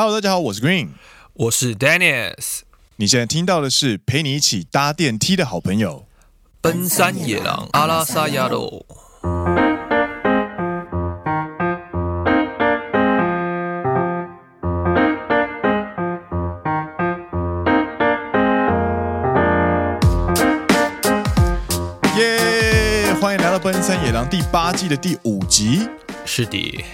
[0.00, 0.90] Hello，大家好，我是 Green，
[1.32, 2.60] 我是 Dennis。
[2.94, 6.06] 你现在听到的是陪你一起搭电梯的好朋友——
[6.62, 8.86] 奔山野狼阿拉萨亚罗。
[22.16, 23.12] 耶！
[23.20, 25.88] 欢迎来到《奔山野狼》第八季的第五集。
[26.24, 26.84] 是的。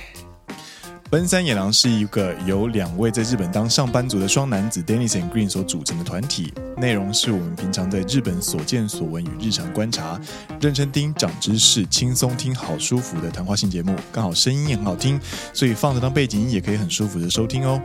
[1.15, 10.21] 奔山野狼是一个由两位在日本当上班族的双男子 Dennis and Green 所组成的团体，内容是我们平常在日本所见所闻与日常观察，
[10.61, 15.21] 认真听长知识，轻松听好舒服的谈话性节目，刚好声音也很好听，
[15.53, 17.81] 所以放着当背景音也可以很舒服的收听哦。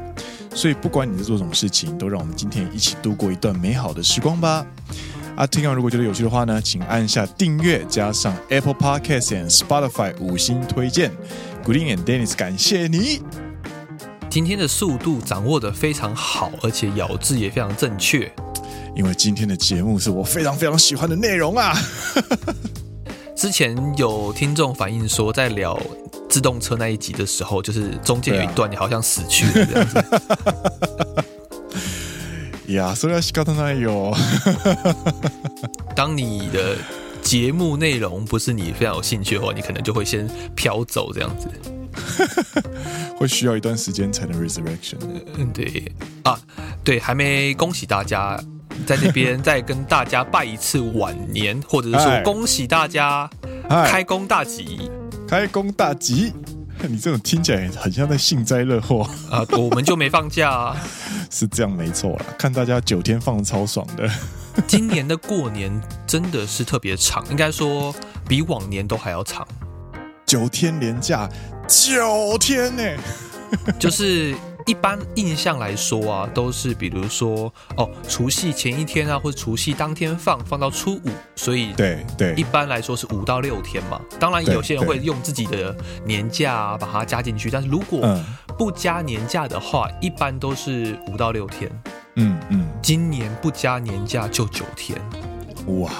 [0.55, 4.65] 所以不管你在做什么事情，都让我们今天一起度过一段美好的时光吧。
[5.35, 11.11] 啊，听完如果觉得有趣的话呢，请按下订阅，加上 Apple Podcast and Spotify 五星推荐。
[11.64, 13.22] Green and Dennis，感谢你。
[14.28, 18.30] 今天的速度掌握得非常好，而且咬字也非常正确。
[18.96, 21.74] 因为今天的节目是我非常非常喜欢的内容啊。
[23.36, 25.80] 之前有听众反映说，在聊
[26.28, 30.04] 自动车那一集的时候，就是中间有一段你好像死去了这样子。
[32.68, 34.16] 呀，それは仕方ないよ。
[35.94, 36.76] 当你的
[37.29, 41.47] 节目内容不是你非常有兴趣的话，你可能就会先飘走这样子，
[43.15, 44.97] 会需要一段时间才能 resurrection。
[45.37, 45.91] 嗯，对
[46.23, 46.39] 啊，
[46.83, 48.35] 对，还没恭喜大家，
[48.83, 53.29] 在这边 再跟大家拜一次晚年，或者是说恭喜大家
[53.69, 54.89] 开工大吉，
[55.27, 56.33] 开工大吉。
[56.89, 59.45] 你这种听起来很像在幸灾乐祸啊！
[59.51, 60.77] 我们就没放假啊，
[61.29, 62.25] 是这样没错啦。
[62.39, 64.09] 看大家九天放得超爽的。
[64.67, 67.93] 今年的过年真的是特别长，应该说
[68.27, 69.47] 比往年都还要长。
[70.25, 71.29] 九天连假，
[71.67, 72.83] 九天呢，
[73.79, 74.35] 就是。
[74.65, 83.99] 一般印象来说啊，都是比如说哦，除夕前一天啊，或者除夕当天放，放到初五，所以对对，一般来说是五到六天嘛。
[84.19, 85.75] 当然，有些人会用自己的
[86.05, 88.15] 年假啊把它加进去，但是如果
[88.59, 91.71] 不加年假的话，一般都是五到六天。
[92.18, 95.00] 嗯嗯，今年不加年假就九天，
[95.80, 95.90] 哇，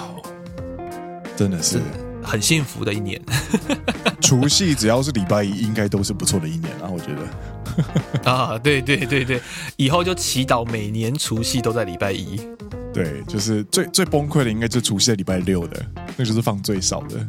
[1.37, 1.81] 真的是。
[2.27, 3.21] 很幸福的一年，
[4.19, 6.89] 除夕只要是礼拜一，应该都是不错的一年啊！
[6.89, 9.39] 我觉得 啊，对对对对，
[9.77, 12.41] 以后就祈祷每年除夕都在礼拜一。
[12.95, 15.85] 对，就是最最崩溃的，应该就是除夕在礼拜六的，
[16.17, 17.29] 那就是放最少的，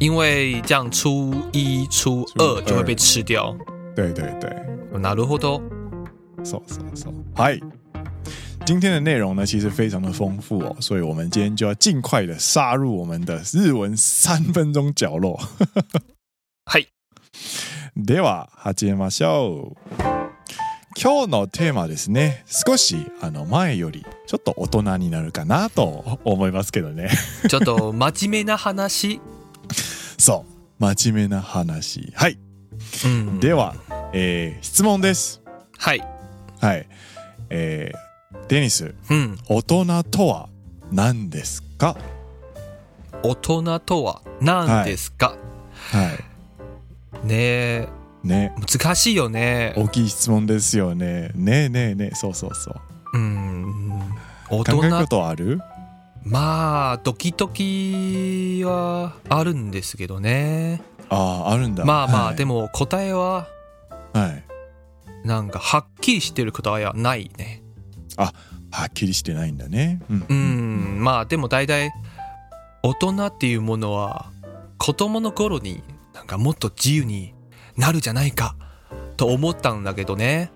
[0.00, 3.56] 因为这样初一、初二就会被吃掉。
[3.94, 4.50] 对对对，
[5.00, 5.62] なるほど。
[6.42, 7.60] So so so，嗨。
[8.65, 15.39] 今天的内容呢，其实非常的丰富哦，所以我们今天就要尽快的杀入我们的日文三分钟角落。
[16.65, 16.87] はい。
[17.95, 19.75] では始めましょう。
[20.99, 27.11] 今日のテーマですね、少しあの前よりちょっと大人になるかなと思いますけどね。
[27.47, 28.73] ちょっと真面目な话。
[30.17, 30.43] そ
[30.79, 31.63] う、真面目な话。
[31.63, 32.39] はい。
[33.05, 33.75] うん、では、
[34.11, 35.43] えー、质问です。
[35.77, 36.01] はい。
[36.59, 36.87] はい。
[37.51, 38.04] えー
[38.47, 40.49] デニス、うん、大人とは
[40.91, 41.97] 何ですか？
[43.23, 45.35] 大人とは何ですか？
[45.91, 46.05] はい。
[46.05, 46.11] は
[47.23, 47.89] い、ねえ。
[48.23, 48.53] ね。
[48.57, 49.73] 难しいよね。
[49.77, 51.31] 大きい质问ですよね。
[51.35, 52.15] ねえねえねえ。
[52.15, 52.75] そうそうそう。
[53.13, 53.99] うん。
[54.49, 54.77] 大人。
[54.77, 55.59] 考えことある？
[56.23, 60.81] まあ、ドキドキはあるんですけどね。
[61.09, 61.85] ああ、あるんだ。
[61.85, 63.47] まあまあ、はい、でも答えは、
[64.13, 64.43] はい。
[65.27, 67.61] なんか、はっきりしてる答えはないね。
[68.17, 68.33] あ、
[68.71, 70.01] はっきりしてないんだね。
[70.09, 71.91] うん、うん、まあでも大体
[72.83, 74.31] 大人っていうものは
[74.77, 75.83] 子供の顷に
[76.13, 77.33] なんかもっと自由に
[77.77, 78.55] なるじゃないか
[79.17, 80.51] と思ったんだけどね。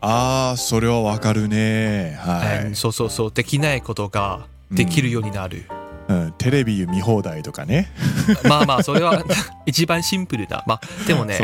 [0.00, 2.16] ああ、それはわかるね。
[2.20, 5.64] はい、そうそうそう、できないことができるようになる。
[6.08, 7.92] うん、うん、テレビ见放题とかね。
[8.48, 9.22] まあまあ、それは
[9.66, 10.64] 一番シンプルだ。
[10.66, 11.38] まあ、でもね、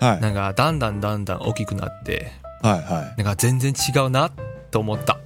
[0.00, 2.32] はい、なんかだんだんだんだん大きくなって、
[2.62, 3.22] はいはい。
[3.22, 4.30] なんか全然违うな
[4.76, 5.18] と思った。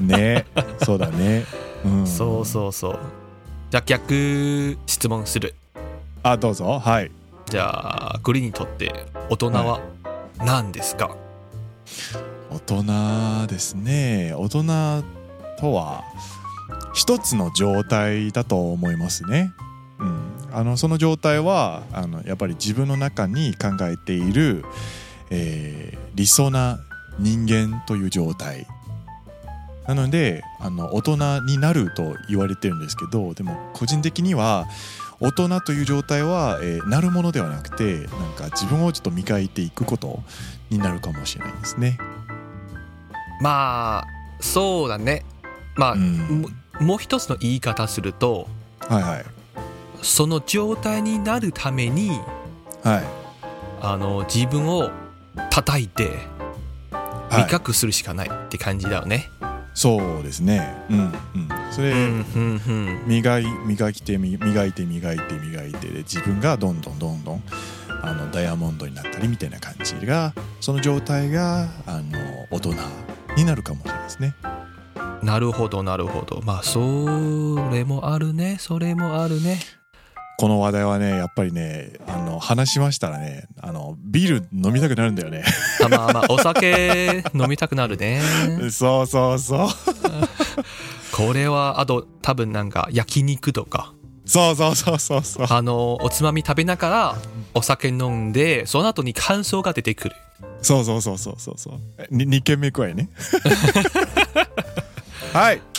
[0.00, 0.44] ね。
[0.84, 1.44] そうだね、
[1.84, 2.98] うん、そうそうそう。
[3.70, 5.54] じゃあ逆质问する。
[6.24, 6.80] あどうぞ。
[6.80, 7.12] はい。
[7.48, 9.80] じゃあグリにとって大人は
[10.38, 12.82] 何ですか、はい、大
[13.46, 14.34] 人ですね。
[14.36, 14.64] 大人
[15.60, 16.02] とは
[16.92, 19.52] 一つの状态だと思いますね。
[20.00, 24.64] うん、あのその状态はあのやっぱり自分の中に考えている、
[25.30, 26.80] えー、理想な
[27.18, 28.66] 人间という状态
[29.86, 34.66] なのであの大人になると言われてるんですけどでも个人的には
[35.20, 40.20] 大人という状态は、えー、なるものではなくてなんか自分をちょっと磨いていくこと
[40.68, 41.98] になるかもしれないですね。
[43.40, 44.06] まあ
[44.40, 45.24] そうだね。
[45.76, 46.44] まあ、うん、
[46.80, 48.48] もう一つの言い方すると、
[48.80, 49.24] はいはい、
[50.02, 52.10] その状态になるために、
[52.82, 53.04] はい、
[53.80, 54.90] あの自分を
[55.50, 56.10] 叩いて
[57.30, 59.30] 磨くするしかないって感じだよね。
[59.40, 60.74] はい、そうですね。
[60.90, 61.12] うんうん。
[61.70, 67.42] それ、うんうんうん、磨い磨いて磨いて磨いて磨いてで自分がどんどんどんどん
[68.02, 72.18] あのダイヤモンドになったりみたいな感じがその状态があの
[72.50, 72.74] 大人
[73.36, 74.34] になるかもしれないですね。
[75.22, 76.78] なるほどなるほどまあそ
[77.72, 79.58] れもあるねそれもあるね
[80.38, 85.44] この话题はねやっぱりねあの话しましたらねあのビール饮みたくなるんだよね。
[85.84, 88.20] あまあまあお酒饮みたくなるね。
[88.70, 89.68] そうそうそう。
[91.12, 93.94] これはあと多分なんか焼肉とか。
[94.26, 95.46] そうそうそうそうそう。
[95.48, 97.16] あのおつまみ食べながら
[97.54, 100.16] お酒饮んでその后に感想が出てくる。
[100.60, 101.54] そうそうそうそうそう。
[101.58, 101.80] そう
[102.14, 103.08] 2轩目くらいね。
[105.32, 105.60] 嗨，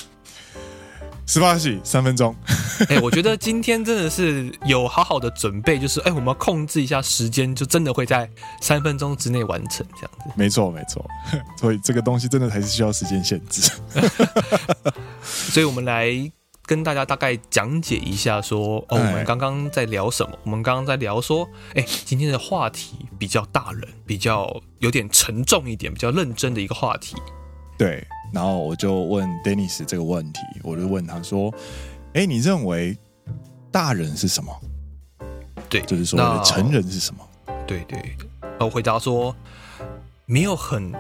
[1.28, 2.34] 十八系三分钟。
[2.90, 8.30] 哎，我觉得今天真的是有好好的准备，就是哎，我们要控制一下时间，就真的会在
[8.62, 10.32] 三分钟之内完成这样子。
[10.36, 11.06] 没错，没错。
[11.60, 13.70] 所以这个东西真的还是需要时间限制。
[15.22, 16.10] 所以我们来
[16.66, 20.38] 跟大家大概讲解一下，说哦，我们刚刚在聊什么？
[20.44, 27.16] 我们刚刚在聊说，哎，今天的话题比较大人，比较有点沉重一点，比较认真的一个话题。
[27.78, 28.08] 对。
[28.34, 31.54] 然后我就问 Dennis 这个问题，我就问他说
[32.14, 32.98] ：“哎，你认为
[33.72, 34.54] 大人是什么？
[35.70, 37.28] 对，就是说成人是什么？
[37.66, 38.18] 对对。”
[38.60, 39.36] 我回答说
[40.26, 40.92] ：“没有很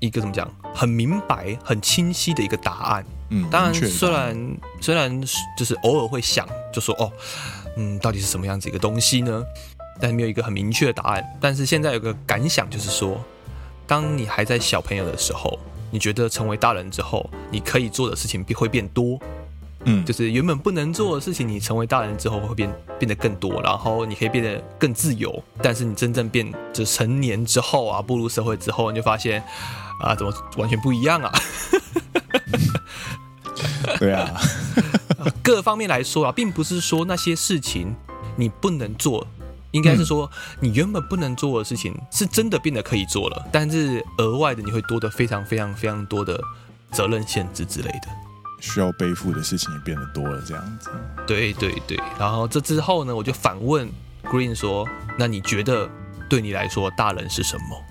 [0.00, 3.04] 一个怎么讲，很明白、很清晰的一个答案。
[3.30, 5.22] 嗯，当然，虽然虽然
[5.56, 7.12] 就是偶尔会想，就说哦，
[7.76, 9.42] 嗯，到底是什么样子一个东西呢？
[10.00, 11.24] 但是没有一个很明确的答案。
[11.40, 13.20] 但是现在有个感想，就是说，
[13.86, 15.58] 当你还在小朋友的时候。”
[15.94, 19.16] 你觉得成为大人之后，你可以做的事情会变多，
[19.84, 22.68] 嗯，就是原本不能做的事情，你成为大人之后会变
[22.98, 25.40] 变得更多，然后你可以变得更自由。
[25.62, 29.40] 但是你真正变就成年之后啊，步入社会之后，你就发现
[30.02, 31.32] 啊，怎么完全不一样啊？
[34.00, 34.34] 对啊，
[35.44, 37.94] 各方面来说啊，并不是说那些事情
[38.34, 39.24] 你不能做。
[39.74, 40.30] 应该是说，
[40.60, 46.40] 你原本不能做的事情，是真的变得可以做了，但是额外的你会多的非常非常非常多的
[46.92, 48.08] 责任限制之类的，
[48.60, 50.90] 需要背负的事情也变得多了，这样子。
[51.26, 53.90] 对对对，然后这之后呢，我就反问
[54.22, 54.88] Green 说
[55.18, 55.90] ：“那你觉得
[56.30, 57.84] 对你来说，大人是什么？”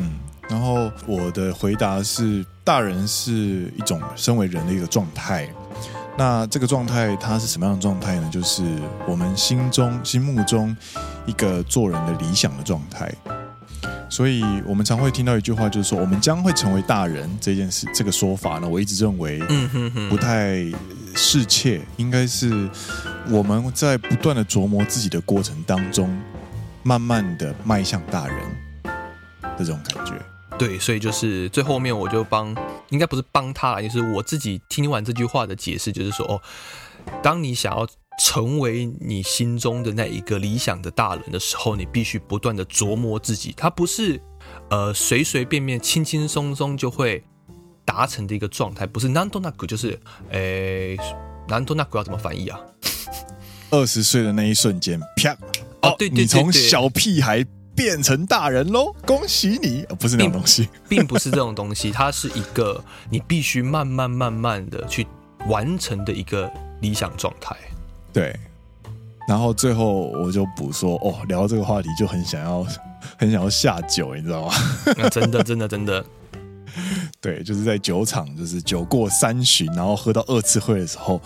[0.00, 5.48] 嗯，然后我的回答是：大人是一种身为人的一个状态。
[6.18, 8.28] 那这个状态它是什么样的状态呢？
[8.30, 8.64] 就是
[9.06, 10.76] 我们心中、心目中
[11.26, 13.08] 一个做人的理想的状态。
[14.10, 19.38] 所以我们常会听到一句话，就是说我们将会成为大人这件事，这个说法呢，我一直认为
[20.10, 20.64] 不太
[21.14, 21.80] 适切。
[21.98, 22.68] 应该是
[23.28, 26.20] 我们在不断的琢磨自己的过程当中，
[26.82, 28.36] 慢慢的迈向大人
[29.42, 30.14] 的这种感觉。
[30.57, 32.55] 对，所以就是最后面我就帮，
[32.89, 36.39] 应该不是帮他，就是我自己听完这句话的解释，就是说哦，
[37.23, 37.87] 当你想要
[38.19, 44.21] 成为你心中的那一个理想的大人的时候，你必须不断的琢磨自己，它不是
[44.69, 47.23] 呃随随便便、轻轻松松就会
[47.83, 50.95] 达成的一个状态，不是なんとなく，就是诶
[51.47, 52.59] なんとなく要怎么翻译啊？
[53.71, 55.35] 二十岁的那一瞬间，啪！
[55.81, 57.43] 哦，对对对对，你从小屁孩。
[57.78, 58.92] 变成大人喽！
[59.06, 65.06] 恭喜你，不是那种东西，并不是这种东西，它是一个你必须慢慢慢慢的去
[65.46, 67.54] 完成的一个理想状态。
[68.12, 68.36] 对，
[69.28, 72.66] 然后最后我就补说，哦，聊到这个话题就很想要，
[73.16, 74.54] 很想要下酒，你知道吗？
[74.96, 76.04] 那真的，真的，真的，
[77.20, 81.22] 对，就是在酒场，就是酒过三巡，然后喝到二次会的时候。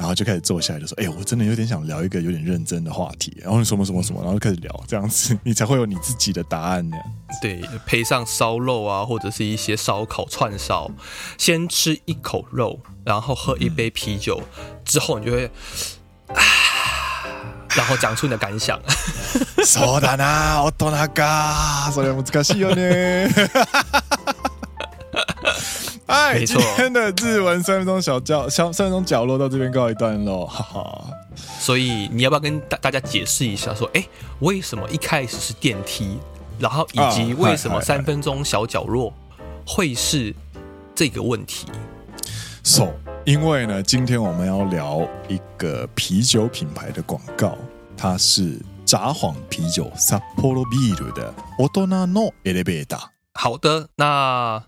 [0.00, 6.96] 然后就开始坐下来，就说：“哎、欸，我真的有点想聊一个有点认真的话题。”然后什么什么什么，然后就开始聊，这样子你才会有你自己的答案呢。
[7.40, 10.90] 对，配上烧肉啊，或者是一些烧烤串烧，
[11.38, 15.50] 先吃一口肉，然后喝一杯啤酒，嗯、之后你就会
[16.28, 16.40] 啊，
[17.74, 18.80] 然后讲出你的感想。
[19.64, 23.28] そうだな、大人か、それ难しいよね。
[26.06, 31.04] 哎，今天的日文三分钟小角，三分钟角落到这边告一段落，哈哈。
[31.58, 34.06] 所以你要不要跟大大家解释一下，说，哎，
[34.38, 36.18] 为什么一开始是电梯，
[36.58, 39.12] 然后以及为什么三分钟小角落
[39.66, 40.34] 会是
[40.94, 41.66] 这个问题？
[42.62, 42.88] So，
[43.24, 47.56] 因为呢，今天我们要聊一个啤酒品牌的广告，
[47.96, 51.34] 它是札幌啤酒 Sapporo Biru 的
[51.72, 53.00] 大人のエレベーター。
[53.34, 54.64] 好的，那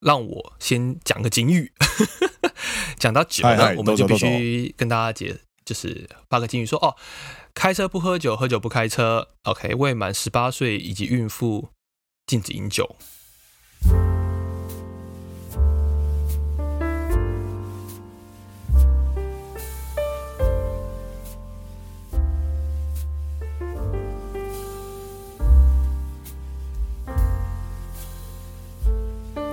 [0.00, 1.72] 让我先讲个警语。
[2.98, 6.96] 讲到酒呢，我们就必须跟大家解，就是发个警语说哦，
[7.54, 9.28] 开车不喝酒，喝酒不开车。
[9.44, 11.70] OK，未满十八岁以及孕妇
[12.26, 12.96] 禁止饮酒。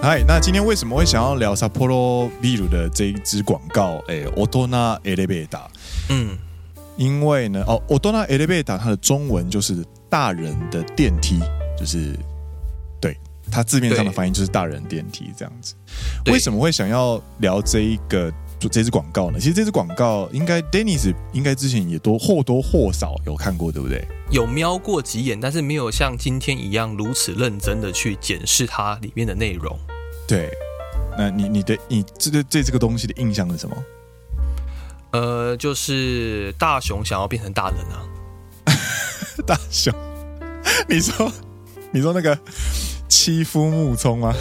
[0.09, 4.01] 嗨，那今天为什么会想要聊 Sapporo Viru 的这一支广告？
[4.07, 5.67] 哎，Otona Elevator。
[6.07, 6.37] 嗯，
[6.95, 11.41] 因为呢，哦，Otona Elevator 它的中文就是大人的电梯，
[11.77, 12.17] 就是
[13.01, 13.17] 对
[13.51, 15.75] 它字面上的翻译就是大人电梯这样子。
[16.27, 18.31] 为什么会想要聊这一个？
[18.59, 19.37] 就这支广告呢？
[19.37, 24.07] 其实这支广告应该 Dennis 应该之前也多或多或少有看过，对不对？
[24.31, 29.77] 有瞄过几眼，但是没有像今天一样如此认真的去检视它里面的内容。
[30.27, 30.49] 对，
[31.17, 33.75] 那你你的你这个对这个东西的印象是什么？
[35.11, 38.03] 呃，就是大雄想要变成大人啊。
[39.47, 39.93] 大雄，
[40.87, 41.31] 你说
[41.91, 42.37] 你说那个
[43.07, 44.33] 妻夫木聪吗？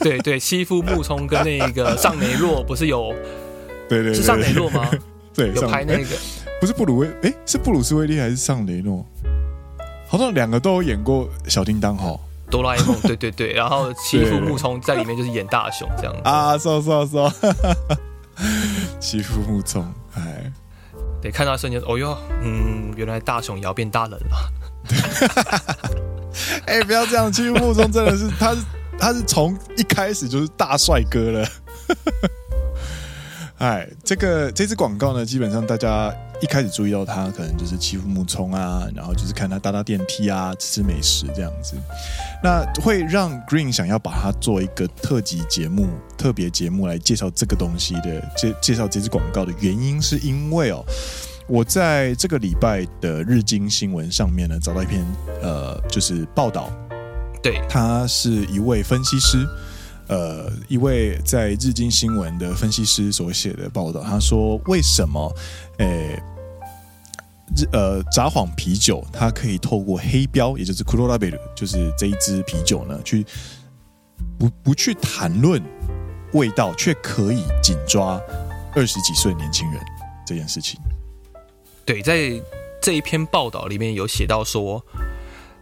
[0.00, 3.14] 对 对，妻夫木聪跟那个尚雷诺不是有？
[3.88, 4.90] 对，对对，是尚雷诺吗？
[5.32, 6.16] 对，有拍那个，
[6.60, 7.08] 不是布鲁威？
[7.22, 9.06] 哎，是布鲁斯威利还是尚雷诺？
[10.08, 12.18] 好像两个都有演过小叮当哈。
[12.50, 16.20] 哆啦 A 梦， 对对对，然后欺负木聪在里面就是演大雄这样子。
[16.24, 17.32] 啊，说说说，
[19.00, 19.84] 欺负木聪，
[20.14, 20.50] 哎，
[21.20, 24.52] 对看到瞬间，哦哟，嗯，原来大雄也要变大人了，
[26.66, 28.60] 哎，不要这样，欺负木聪真的是，他是
[28.98, 31.48] 他是从一开始就是大帅哥了。
[33.58, 41.76] 哎，这个这支广告呢，基本上大家一开始注意到他，可能就是欺负木聪啊，然后就是看他搭搭电梯啊，吃吃美食这样子。
[42.42, 50.84] 那会让 Green 想要把它做一个特辑节目、特别节目来介绍这个东西的介介绍这支广告的原因，是因为哦，
[51.48, 55.04] 我在这个礼拜的日经新闻上面呢，找到一篇
[55.42, 56.70] 呃，就是报道，
[57.42, 59.46] 对，他是一位分析师。
[60.07, 65.33] 呃，一位在日经新闻的分析师所写的报道，他说：“为什么，
[65.77, 66.21] 诶，
[67.55, 73.25] 日呃，札幌啤酒它可以透过黑标，也就是黒ラベル，就是这一支啤酒呢，去
[74.37, 75.63] 不不去谈论
[76.33, 78.19] 味道，却可以紧抓
[78.75, 79.81] 二十几岁年轻人
[80.25, 80.75] 这件事情？”
[81.85, 82.37] 对，在
[82.81, 84.83] 这一篇报道里面有写到说。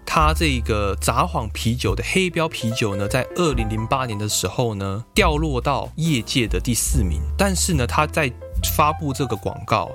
[0.06, 7.20] 他这个札幌啤酒的黑标啤酒呢，在二零零八年的时候呢，掉落到业界的第四名。
[7.37, 8.30] 但是呢，他在
[8.76, 9.90] 发布这个广告，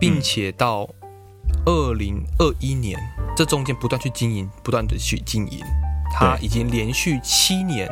[0.00, 0.88] 并且到
[1.66, 2.98] 二零二一年，
[3.36, 5.60] 这中间不断去经营，不断的去经营，
[6.12, 7.88] 他已经连续七年，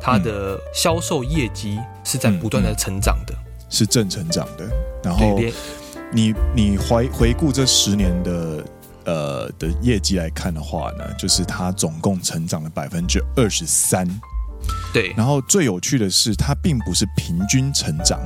[0.00, 3.34] 他的销售业绩是在不断的成长的，
[3.68, 4.68] 是正成长的。
[5.02, 5.40] 然后
[6.12, 8.64] 你你回回顾这十年的。
[9.06, 14.06] 呃的业绩来看的话呢，就是它总共成长了百分之二十三，
[14.92, 15.14] 对。
[15.16, 18.20] 然后最有趣的是，它并不是平均成长，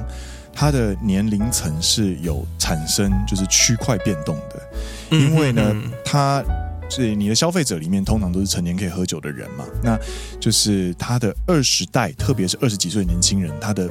[0.53, 4.63] 它的年龄层是有产生就是区块变动的，
[5.11, 6.43] 因为呢，它
[6.89, 9.97] 是你的消费者里面通常都是成年可以喝酒的人嘛，那
[10.41, 13.89] 就是他的二十代，特别是二十几岁的年轻人，他的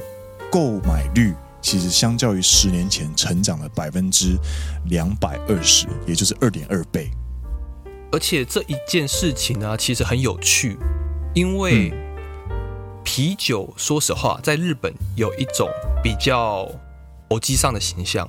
[0.50, 1.32] 购买率。
[1.62, 4.36] 其实相较于十年前成长了百分之
[4.86, 7.10] 两百二十，也就是二点二倍。
[8.12, 10.76] 而且这一件事情呢，其实很有趣，
[11.34, 11.92] 因为
[13.04, 15.68] 啤酒，说实话，在日本有一种
[16.02, 16.68] 比较
[17.28, 18.28] 欧吉桑的形象。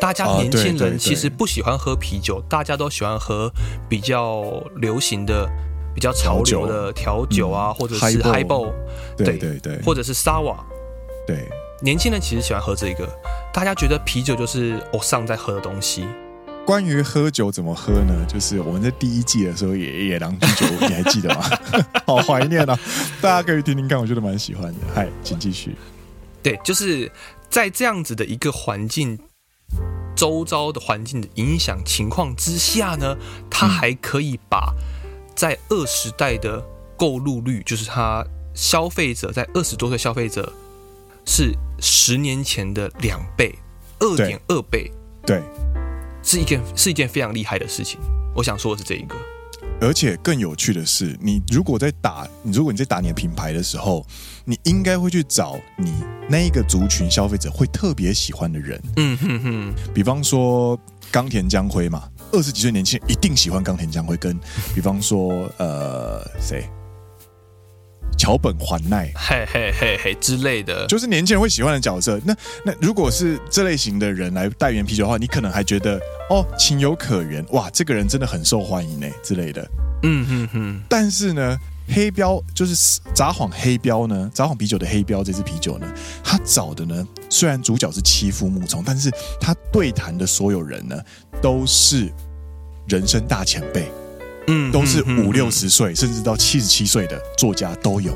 [0.00, 3.52] 大家年轻人其实不喜欢喝啤酒，大家都喜欢喝
[3.86, 4.42] 比较
[4.76, 5.46] 流行的、
[5.94, 8.72] 比较潮流的调酒啊，或者是 Highball，
[9.18, 10.56] 对对对，或者是 Sour，
[11.26, 11.46] 对。
[11.82, 13.08] 年轻人其实喜欢喝这个，
[13.54, 16.06] 大家觉得啤酒就是我上在喝的东西。
[16.66, 18.14] 关于喝酒怎么喝呢？
[18.28, 21.42] 就是我们在第一季的时候也也狼啤酒，你还记得吗？
[22.06, 22.78] 好怀念啊！
[23.22, 24.78] 大家可以听听看，我觉得蛮喜欢的。
[24.94, 25.74] 嗨，请继续。
[26.42, 27.10] 对，就是
[27.48, 29.18] 在这样子的一个环境，
[30.14, 33.16] 周遭的环境的影响情况之下呢，
[33.48, 34.74] 他还可以把
[35.34, 36.62] 在二十代的
[36.94, 38.22] 购入率，就是他
[38.52, 40.52] 消费者在二十多岁消费者。
[41.26, 43.54] 是十年前的两倍，
[43.98, 44.90] 二点二倍，
[45.26, 45.42] 对，
[46.22, 47.98] 是一件是一件非常厉害的事情。
[48.34, 49.16] 我想说的是这一个，
[49.80, 54.06] 而且更有趣的是，你如果在打你，如果你在打你的品牌的时候，
[54.44, 55.92] 你应该会去找你
[56.28, 58.80] 那一个族群消费者会特别喜欢的人。
[58.96, 59.74] 嗯哼哼。
[59.92, 60.78] 比方说
[61.10, 64.38] 冈田将辉嘛，二十几岁年轻人一定喜欢冈田将辉，跟
[64.74, 66.68] 比方说呃谁？
[68.20, 72.20] 桥本环奈，嘿嘿嘿嘿之类的，就是年轻人会喜欢的角色。
[72.22, 75.98] 那那如果是这类型的人来代言啤酒的话，你可能还觉得
[76.28, 79.66] 哦，情有可原，哇，这个人真的很受欢迎呢之类的。
[80.02, 80.82] 嗯哼哼。
[80.86, 81.56] 但是呢，
[81.88, 85.90] 黑标就是札幌黑标呢，札幌啤酒的黑标这支啤酒呢，
[86.22, 89.10] 他找的呢，虽然主角是妻夫木聪，但是
[89.40, 91.02] 他对谈的所有人呢，
[91.40, 92.12] 都是
[92.86, 93.90] 人生大前辈。
[94.50, 98.12] 嗯，都是五六十岁，甚至到七十七岁的作家都有。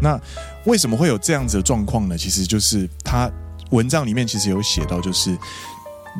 [0.00, 0.18] 那
[0.64, 2.16] 为什么会有这样子的状况呢？
[2.16, 3.30] 其实就是他
[3.70, 5.36] 文章里面其实有写到，就是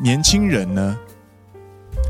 [0.03, 0.95] 年轻人呢，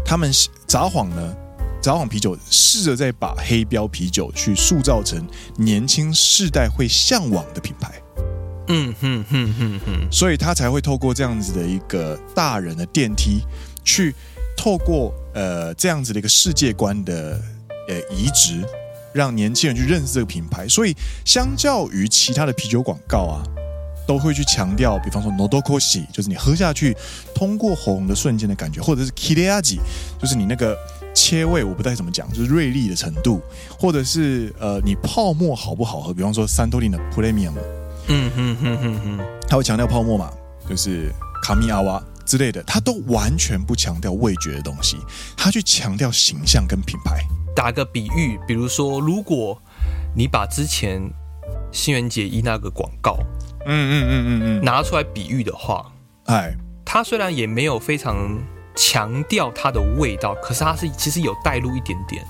[0.06, 0.30] 他们
[0.68, 1.36] 札幌呢，
[1.82, 8.02] 札幌啤酒试着在把黑标啤酒去塑造成年轻世代会向往的品牌。
[8.68, 13.42] 嗯哼哼哼哼，所以他才会透过这样子的一个大人的电梯
[13.86, 14.14] 去。
[14.60, 17.40] 透过呃这样子的一个世界观的
[17.88, 18.66] 呃移植，
[19.14, 20.68] 让年轻人去认识这个品牌。
[20.68, 23.44] 所以相较于其他的啤酒广告啊，
[24.08, 26.98] 都会去强调，比方说 Nodokoshi，就是你喝下去
[27.36, 29.78] 通过喉咙的瞬间的感觉，或者是 Kireaji，
[30.20, 30.76] 就是你那个
[31.14, 33.40] 切味，我不太怎么讲，就是锐利的程度，
[33.80, 37.54] 或者是呃你泡沫好不好喝，比方说 Suntory 的 Premium，
[38.08, 40.32] 嗯哼哼哼哼，他会强调泡沫嘛，
[40.68, 41.12] 就是
[41.44, 42.04] 卡米阿瓦。
[42.28, 44.98] 之类的，他都完全不强调味觉的东西，
[45.36, 47.24] 他去强调形象跟品牌。
[47.56, 49.60] 打个比喻，比如说，如果
[50.14, 51.02] 你把之前
[51.72, 53.18] 新垣结衣那个广告，
[53.66, 55.92] 嗯嗯嗯嗯嗯，拿出来比喻的话，
[56.26, 56.54] 哎，
[56.86, 58.38] 他虽然也没有非常
[58.76, 62.24] 强调它的味道，可是他是其实有带入一点点。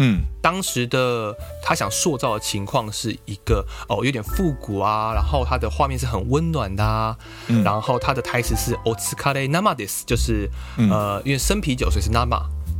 [0.00, 12.28] 嗯，当时的他想塑造的情况是一个哦，有点复古啊，然后他的画面是很温暖的啊，嗯、然后他的台词是お疲れ様です，就是、嗯、呃，因为生啤酒所以是生，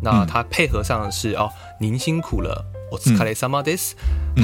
[0.02, 3.92] 那他配合上的是哦，您辛苦了，お疲れ様です，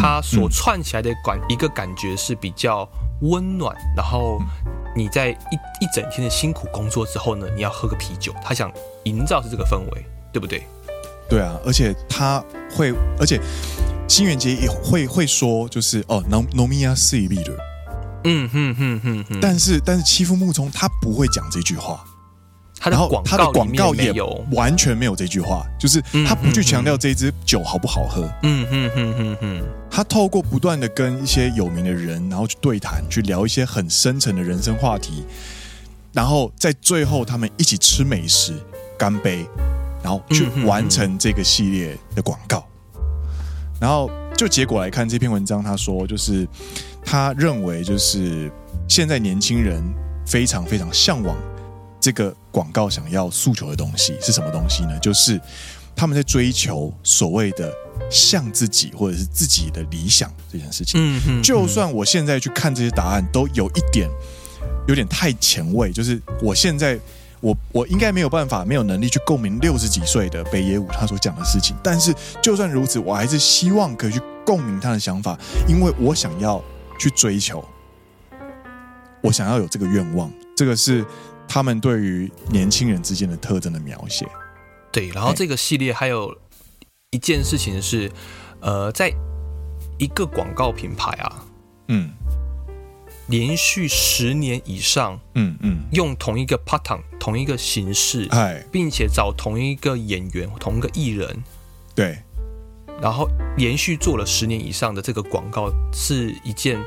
[0.00, 2.88] 他所串起来的感一个感觉是比较
[3.20, 4.40] 温暖，然后
[4.96, 8.72] 你在一一整天的辛苦工作之后呢，你要喝个啤酒，他想
[9.04, 10.66] 营造是这个氛围，对不对？
[11.28, 13.40] 对啊，而且他会，而且
[14.06, 17.56] 新垣结衣也会会说，就是哦，饮饮みやすいビール，
[18.24, 19.38] 嗯哼哼哼哼。
[19.40, 22.04] 但是但是妻夫木聪他不会讲这句话，
[22.84, 24.12] 然后他的广告也
[24.52, 29.62] 完全没有这句话，就是他不去强调这支酒好不好喝，嗯哼哼哼哼。
[29.90, 35.24] 他透过不断的跟一些有名的人，然后去对谈，去聊一些很深层的人生话题，
[36.12, 38.54] 然后在最后他们一起吃美食，
[38.98, 39.46] 干杯。
[40.03, 42.65] 然后去完成这个系列的广告，
[43.81, 46.47] 然后就结果来看这篇文章，他说就是
[47.03, 48.51] 他认为就是
[48.87, 49.83] 现在年轻人
[50.25, 51.35] 非常非常向往
[51.99, 54.97] 这个广告想要诉求的东西是什么东西呢？
[54.99, 55.41] 就是
[55.95, 57.73] 他们在追求所谓的
[58.09, 61.01] 像自己或者是自己的理想这件事情。
[61.01, 64.07] 嗯嗯，就算我现在去看这些答案，都有一点
[64.87, 66.99] 有点太前卫，就是我现在。
[67.39, 71.75] 我我应该没有办法，没有能力去共鸣六十几岁的北野武他所讲的事情。
[71.83, 76.63] 但是就算如此，我还是希望可以去共鸣他的想法，因为我想要
[76.99, 77.63] 去追求，
[79.21, 80.31] 我想要有这个愿望。
[80.55, 81.05] 这个是
[81.47, 84.27] 他们对于年轻人之间的特征的描写。
[84.91, 86.35] 对，然后这个系列还有
[87.11, 88.11] 一件事情是，
[88.61, 89.13] 呃，在
[89.99, 91.45] 一个广告品牌啊，
[91.89, 92.11] 嗯。
[93.27, 101.43] 连续十年以上，嗯嗯，用同一个 pattern 同一个形式，哎，并且找同一个演员、同一个艺人，
[101.93, 102.17] 对，
[103.01, 106.81] 然后连续做了十年以上的这个广告，是一件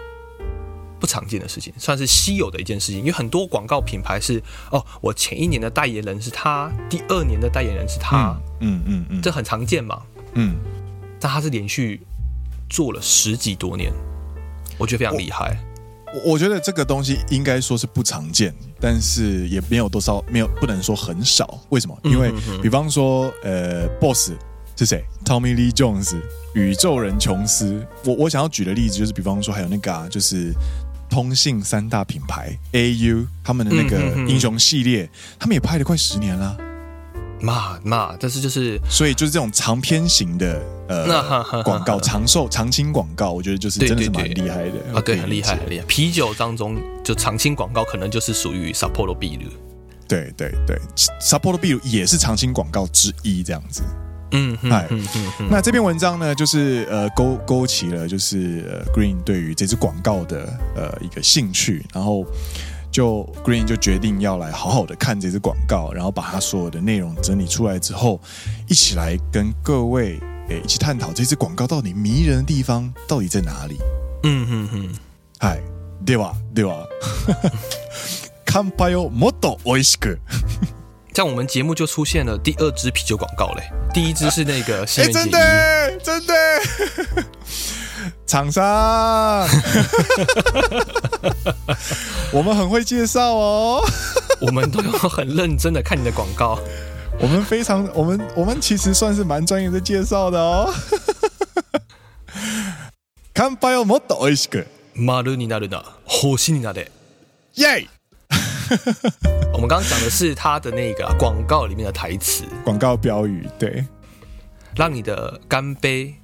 [0.98, 3.00] 不常见的事情，算是稀有的一件事情。
[3.00, 10.02] 因为很多广告品牌是，哦，我前一年的代言人是他，第二年的代言人是他，嗯嗯嗯，嗯，这很常见嘛，
[10.34, 10.56] 嗯，
[11.20, 12.00] 但他是连续
[12.70, 13.92] 做了十几多年，
[14.78, 15.54] 我觉得非常厉害。
[16.24, 21.58] 我觉得这个东西应该说是不常见，但是也没有多少，没有不能说很少。
[21.68, 21.96] 为什么？
[22.04, 24.32] 因为比方说，呃，Boss
[24.76, 26.16] 是谁？Tommy Lee Jones，
[26.54, 27.86] 宇宙人琼斯。
[28.04, 30.52] 我我想要举的例子就是，比方说还有那个啊，就是
[31.08, 36.56] 通信三大品牌 AU 他们的那个英雄系列，他们也拍了快十年了。
[37.40, 41.06] 嘛嘛，但是就是，所以就是这种长篇型的呃
[41.62, 45.84] 广告，长寿长青广告，我觉得就是真的是蛮厉害的啊，对，很厉害很厉害。
[45.86, 49.44] 啤酒当中就长青广告可能就是属于 Sapporo 啤酒，
[50.06, 50.78] 对对对
[51.20, 53.82] ，Sapporo 啤酒也是长青广告之一这样子。
[54.32, 55.48] 嗯，嗨，嗯嗯嗯。
[55.50, 62.24] 那这篇文章呢，就是呃勾勾起了就是呃 Green 对于这支广告的呃一个兴趣，然后
[62.91, 68.19] 就 Green 就决定要来好好的看这支广告，然后把它所有的内容整理出来之后，
[68.67, 73.77] 一起来跟各位诶一起探讨这支广告到底迷人的地方到底在哪里。
[74.23, 74.95] 嗯嗯嗯。
[75.39, 75.59] 嗨，
[76.05, 76.33] 对吧？
[76.53, 76.85] 对吧？
[78.45, 80.17] 干杯をもっと美味しく。
[81.13, 86.33] 像我们节目就出现了第二支啤酒广告嘞，第一支是那个新 垣结衣，真的真的，
[88.29, 89.47] 厂商，
[92.31, 93.81] 我们很会介绍哦，
[94.41, 96.59] 我们都有很认真的看你的广告，
[97.19, 100.73] 我们非常，我们我们其实算是蛮专业的介绍的哦。
[103.33, 104.65] 干杯をもっと美味しく。
[104.95, 106.87] 丸になるな、星になれ。
[107.55, 107.87] 耶！
[109.53, 113.85] 我们刚刚讲的是他的那个广告里面的台词，广告标语，对，
[114.75, 116.15] 让你的干杯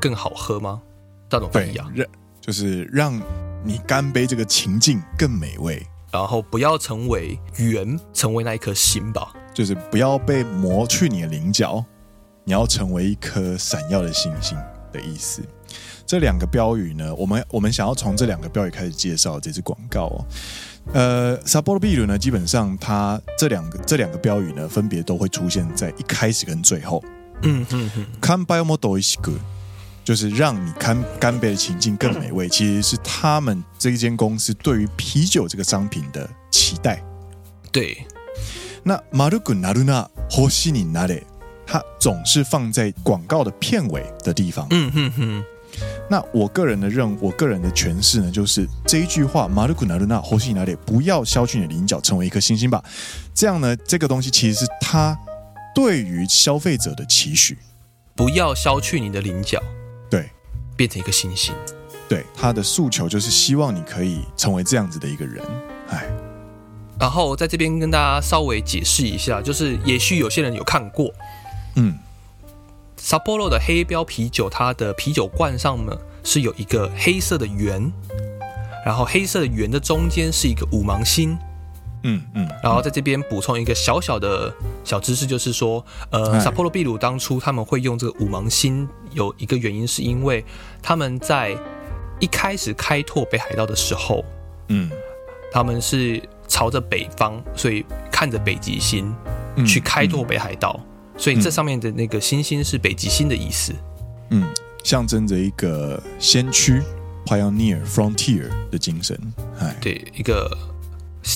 [0.00, 0.82] 更好喝吗？
[1.28, 1.86] 这种翻译啊，
[2.40, 3.20] 就是让
[3.64, 11.84] 你干杯这个情境更美味，然后不要成为圆，成为那一颗星吧，就是不要被磨去你的棱角，
[12.44, 14.56] 你要成为一颗闪耀的星星
[14.92, 15.42] 的意思。
[16.06, 20.24] 这两个标语呢，我们我们想要从这两个标语开始介绍这支广告哦。
[20.92, 27.02] 呃，札幌啤酒呢，基本上它这两个这两个标语呢，分别都会出现在一开始跟最后。
[27.42, 28.06] 嗯嗯嗯。
[28.20, 29.32] 干杯をもっと美味しく，
[30.08, 37.02] 就是让你干干杯的情境更美味，其实是他们这一间公司对于啤酒这个商品的期待。
[37.72, 37.96] 对。
[38.82, 41.22] 那丸くなるな、星になれ，
[41.66, 44.66] 它总是放在广告的片尾的地方。
[44.70, 45.44] 嗯哼哼。
[46.08, 52.84] 那我个人的认，我个人的诠释呢，就是这一句话“丸くなるな、星になれ”，不要削去你的棱角，成为一颗星星吧。
[53.34, 55.18] 这样呢，这个东西其实是他
[55.74, 57.58] 对于消费者的期许，
[58.14, 59.77] 不要削去你的棱角，对，
[60.79, 61.53] 变成一个星星。
[62.07, 65.45] 对，他的诉求就是希望你可以成为这样子的一个人。
[65.89, 66.09] 哎，
[66.97, 71.11] 然后在这边跟大家稍微解释一下，就是也许有些人有看过，
[71.75, 71.97] 嗯。
[72.97, 77.91] Sapporo 的黑标啤酒，它的啤酒罐上呢是有一个黑色的圆，
[78.85, 81.37] 然后黑色的圆的中间是一个五芒星，
[82.03, 90.43] 嗯嗯，然后在这边补充一个小小的小知识，就是说，呃，Sapporo 啤酒当初他们会用这个五芒星，有一个原因是因为
[90.81, 91.55] 他们在
[92.19, 94.23] 一开始开拓北海道的时候，
[94.67, 94.89] 嗯，
[95.51, 99.13] 他们是朝着北方，所以看着北极星
[99.65, 100.79] 去开拓北海道。
[101.17, 103.73] 所以这上面的那个星星是北极星的意思，
[104.29, 104.47] 嗯，
[104.85, 106.81] 象征着一个先驱
[107.25, 109.19] （pioneer frontier） 的精神。
[109.59, 110.49] 哎，对，一个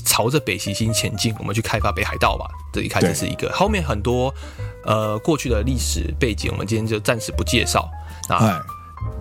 [0.06, 2.50] 朝着北极星前进，我们去开发北海道吧。
[2.72, 4.34] 这一开始是一个，后面很多
[4.86, 7.90] 呃过去的历史背景，我们今天就暂时不介绍。
[8.30, 8.62] 那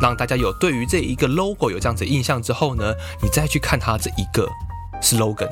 [0.00, 4.48] 让大家有对于这一个 logo 有这样子的印象之后呢，你再去看它这一个
[5.00, 5.50] slogan，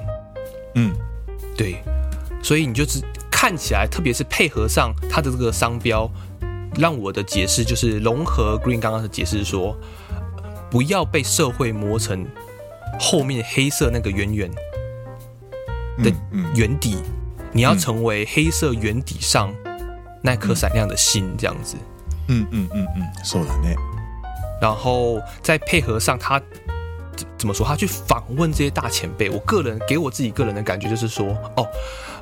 [0.75, 0.93] 嗯，
[1.57, 1.83] 对，
[2.43, 3.03] 所以你就是。
[3.33, 6.07] 看起来，特别是配合上它的这个商标，
[6.75, 9.75] 让我的解释就是融合 Green 刚刚的解释说，
[10.71, 12.27] 不要被社会磨成
[12.99, 14.51] 后面黑色那个圆圆
[16.03, 16.13] 的
[16.55, 16.99] 圆底，
[17.51, 19.55] 你要成为黑色圆底上
[20.23, 21.77] 那颗闪亮的心，这样子。
[22.29, 23.75] 嗯嗯嗯嗯，そうだね。
[24.61, 26.41] 然后再配合上他
[27.37, 27.67] 怎么说？
[27.67, 31.67] 他去访问这些大前辈，我个人给我自己个人的感觉就是说，哦。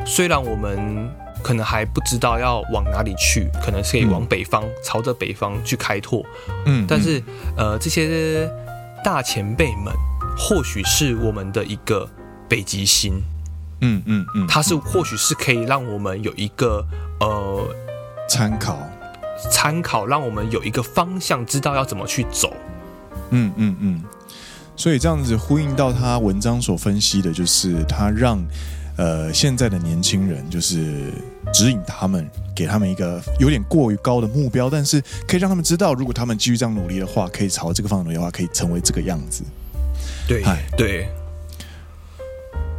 [0.06, 1.10] 虽然我们
[1.42, 6.24] 可能还不知道要往哪里去，可能是可以往北方，嗯、朝着北方去开拓。
[6.66, 7.20] 嗯，但是
[7.56, 8.48] 呃，这些
[9.02, 9.92] 大前辈们
[10.38, 12.08] 或许是我们的一个
[12.48, 13.20] 北极星。
[13.80, 16.86] 嗯嗯嗯，它是或许是可以让我们有一个
[17.18, 17.68] 呃
[18.29, 18.79] 参考，
[19.51, 22.53] 参考，让我们有一个方向，知道要怎么去走。
[23.31, 24.03] 嗯嗯嗯，
[24.75, 28.43] 所以这样子呼应到他文章所分析的，就是他让。
[28.95, 31.11] 呃，现在的年轻人就是
[31.51, 39.43] 指引他们，给他们一个有点过于高的目标，但是可以让他们知道，如果他们继续这样努力的话，可以朝这个方向努力的话，可以成为这个样子。
[40.27, 40.43] 对，
[40.77, 41.07] 对，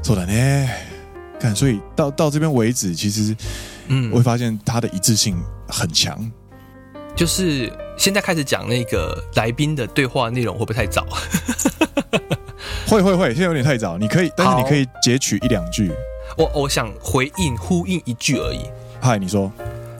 [0.04, 0.68] そうだね。
[1.40, 3.36] 看，所以到到这边为止，其实
[3.88, 5.36] 嗯，我会发现它的一致性
[5.68, 6.18] 很强。
[7.16, 11.06] 就是现在开始讲那个来宾的对话内容，会不会太早？
[12.86, 13.96] 会会会，现在有点太早。
[13.96, 15.92] 你可以，但是你可以截取一两句。
[16.36, 18.62] 我我想回应呼应一句而已。
[19.00, 19.50] 嗨，你说，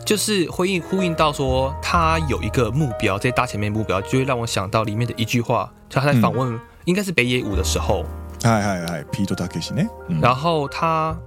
[0.05, 8.05] 就是回应呼应到说他有一个目标，在大前面目标，就会让我想到里面的一句话，就他在访问，嗯、应该是北野武的时候。
[8.43, 9.87] 嗨嗨嗨，ピートたけし呢？
[10.21, 11.17] 然后他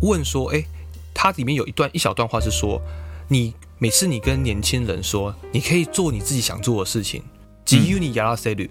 [0.00, 0.64] 问说：“哎，
[1.19, 2.79] 他里面有一段一小段话是说，
[3.27, 7.23] 你每次你跟年轻人说，你可以做你自己想做的事情，
[7.65, 8.67] 只有你亚拉塞鲁，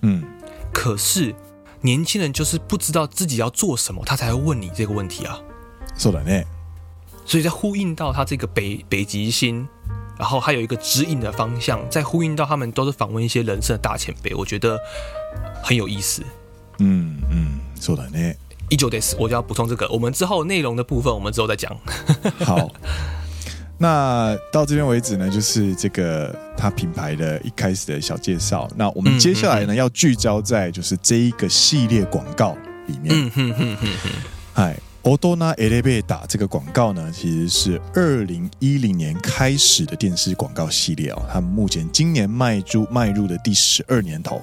[0.00, 0.24] 嗯，
[0.72, 1.34] 可是
[1.82, 5.38] 年轻人就是不知道自己要做什么，他才会问你这个问题啊。
[5.98, 6.42] 是的呢，
[7.26, 9.68] 所以在呼应到他这个北北极星，
[10.18, 14.78] 然后还有一个指引的方向，在呼应到他们都是访问一些人生的大前辈，我觉得
[15.62, 16.22] 很有意思。
[16.78, 18.18] 嗯嗯，是的呢。
[18.18, 18.34] 依
[18.76, 19.88] 旧得死，我就要补充这个。
[19.90, 21.76] 我们之后内容的部分，我们之后再讲。
[22.44, 22.70] 好，
[23.78, 28.68] 那到这边为止呢，就是这个它品牌的一开始的小介绍。
[28.76, 32.56] 那我们接下来呢，嗯、要聚焦在就是这一个系列广告
[32.86, 33.08] 里面。
[33.08, 34.10] 嗯哼哼哼哼。
[34.52, 41.22] 嗨 o d o n a Elevator 这个广告呢，其实是二零一零年开始的电视广告系列哦。
[41.32, 44.42] 他们目前今年迈入迈入的第十二年头，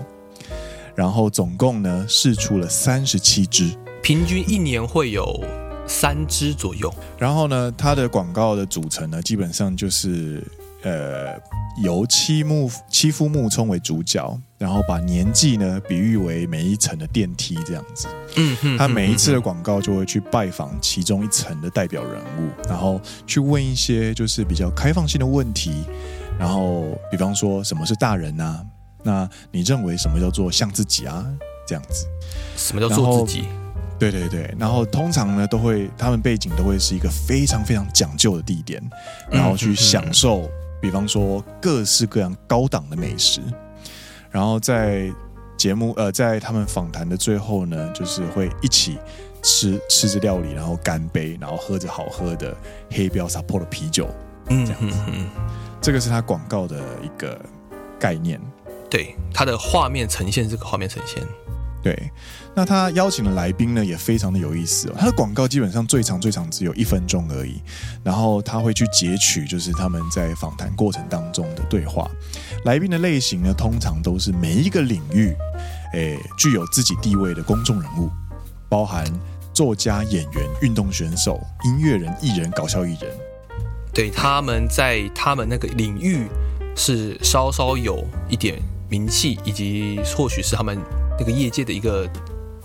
[0.96, 3.70] 然后总共呢试出了三十七支。
[4.08, 5.44] 平均一年会有
[5.86, 6.90] 三支左右。
[7.18, 10.42] 然后呢，它的广告的组成呢，基本上就是
[10.82, 11.38] 呃，
[11.84, 18.08] 由七木七夫木聪为主角，然后把年纪呢比喻为每一层的电梯这样子。
[18.38, 25.84] 嗯哼，他每一次的广告就会去拜访其中一层的代表人物，然后去问一些就是比较开放性的问题。
[26.40, 28.66] 然后，比方说什么是大人啊？
[29.04, 31.26] 那你认为什么叫做像自己啊？
[31.68, 32.06] 这样子，
[32.56, 33.44] 什么叫做自己？
[34.00, 38.82] 对对对，然后通常呢，都会他们背景都会是一个非常非常讲究的地点，
[39.32, 40.50] 然后去享受，嗯、
[40.82, 43.42] 比方说各式各样高档的美食，
[44.30, 45.12] 然后在
[45.58, 49.00] 节目呃，在他们访谈的最后呢，就是会一起
[49.42, 52.56] 吃吃着料理，然后干杯，然后喝着好喝的
[52.92, 54.08] 黑标 Sapporo 的啤酒，
[54.50, 54.90] 嗯，这样。
[54.90, 55.28] 子，嗯、
[55.82, 57.40] 这个是他广告的一个
[58.00, 58.40] 概念，
[58.90, 61.24] 对，它的画面呈现这个画面呈现。
[61.88, 62.12] 对，
[62.54, 64.96] 那他邀请的来宾呢，也非常的有意思哦。
[65.00, 67.62] 他的广告基本上最长最长只有一分钟而已，
[68.04, 72.12] 然后他会去截取就是他们在访谈过程当中的对话。
[72.66, 75.34] 来宾的类型呢，通常都是每一个领域，
[75.94, 78.10] 诶，具有自己地位的公众人物，
[78.68, 79.06] 包含
[79.54, 83.10] 作家、演员、运动选手、音乐人、艺人、搞笑艺人。
[83.94, 86.28] 对，他们在他们那个领域
[86.76, 90.78] 是稍稍有一点名气，以及或许是他们。
[91.20, 92.08] 那个业界的一个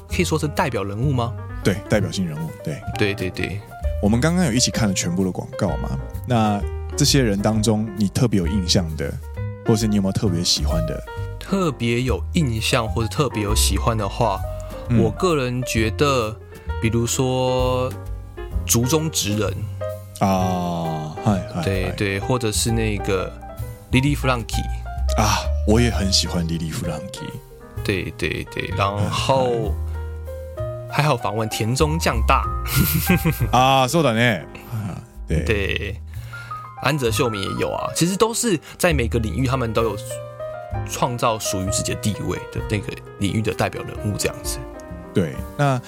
[0.09, 1.33] 可以说是代表人物吗？
[1.65, 2.51] 对，代表性人物。
[2.65, 3.61] 对，对对对。
[4.03, 5.99] 我们刚刚有一起看了全部的广告嘛？
[6.27, 6.61] 那
[6.97, 9.13] 这些人当中，你特别有印象的，
[9.65, 11.03] 或是你有没有特别喜欢的？
[11.39, 14.41] 特别有印象或者特别有喜欢的话，
[14.89, 16.35] 嗯、我个人觉得，
[16.81, 17.93] 比如说
[18.67, 19.55] 竹中直人
[20.21, 23.31] 啊，嗨嗨，对对，或者是那个
[23.91, 24.57] 莉莉弗朗基
[25.17, 27.21] 啊，我也很喜欢莉莉弗朗基。
[27.84, 29.74] 对对对，然后
[30.90, 32.44] 还好访问田中将大
[33.52, 34.44] 啊，そうだね。
[35.28, 35.96] 对对，
[36.82, 39.98] 安泽秀明也有啊，其实都是在每个领域，他们都有
[40.90, 44.58] 创造属于自己的地位的那个领域的代表人物这样子。
[45.14, 45.82] 对，那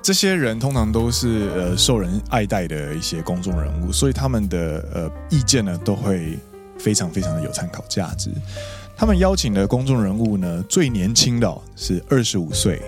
[0.00, 6.38] 这些人通常都是呃受人爱戴的一些公众人物，所以他们的呃意见呢都会
[6.78, 8.30] 非常非常的有参考价值。
[8.97, 12.81] 他们邀请的公众人物呢，最年轻的是二十五岁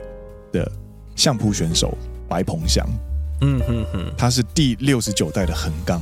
[0.52, 0.72] 的
[1.16, 1.98] 相扑选手
[2.30, 2.88] 白鹏翔，
[3.42, 6.02] 嗯哼哼，他是第六十九代的横纲。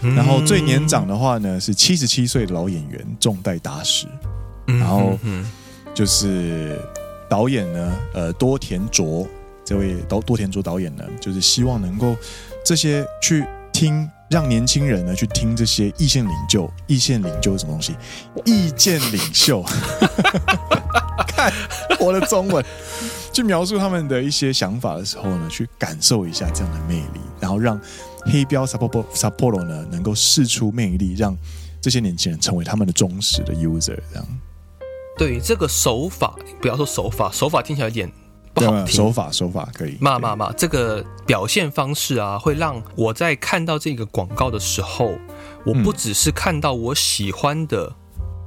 [0.00, 4.06] 然后最年长的话呢，是七十七岁的老演员重代达史。
[4.66, 5.18] 然后
[5.94, 6.78] 就是
[7.28, 9.26] 导演呢，呃，多田卓
[9.64, 12.14] 这位多多田卓导演呢，就是希望能够
[12.64, 14.08] 这些去听。
[14.32, 17.94] 让年轻人呢去听这些意见领袖，意见领袖是什么东西？
[18.46, 19.62] 意见领袖，
[21.28, 21.52] 看
[22.00, 22.64] 我的中文，
[23.30, 27.78] 去描述他们的一些想法的时候呢，去感受一下这样的魅力，然后让
[28.24, 31.36] 黑标 Sapporo Sapporo 呢能够释出魅力，让
[31.78, 33.98] 这些年轻人成为他们的忠实的 user。
[34.10, 34.26] 这样，
[35.18, 38.10] 对这个手法，不要说手法，手法听起来有点。
[38.54, 39.96] 不好听，手法手法可以。
[40.00, 45.14] 骂骂骂，这个表现方式啊，会让我在看到这个广告的时候，
[45.64, 47.90] 我不只是看到我喜欢的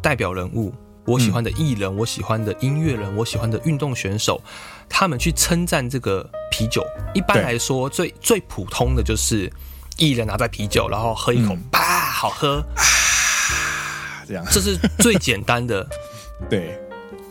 [0.02, 4.40] 代表人物，嗯、我喜欢的艺人，我喜欢的音乐人，我喜欢的运动选手，
[4.88, 6.86] 他们去称赞这个啤酒。
[7.14, 9.52] 一般来说，最最普通的就是
[9.98, 15.88] 艺人拿在啤酒，然后喝一口，啪、嗯，好喝啊，这样，这是最简单的。
[16.48, 16.80] 对，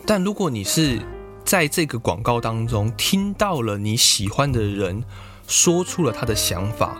[0.04, 1.00] 但如果你是。
[1.44, 5.02] 在这个广告当中，听到了你喜欢的人
[5.46, 6.96] 说出了他的想法，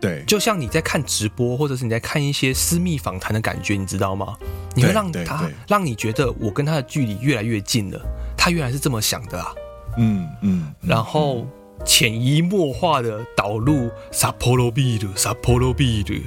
[0.00, 4.36] 对，就像你在看直播，或者是你在看一些私密访谈的感觉，你知道吗？
[4.74, 8.00] 你会让他让你觉得我跟他的距离越来越近了，
[8.36, 9.52] 他原来是这么想的啊，
[9.96, 11.44] 嗯嗯，然后
[11.84, 16.22] 潜移默化的导入 Sapporo Biru，Sapporo Biru，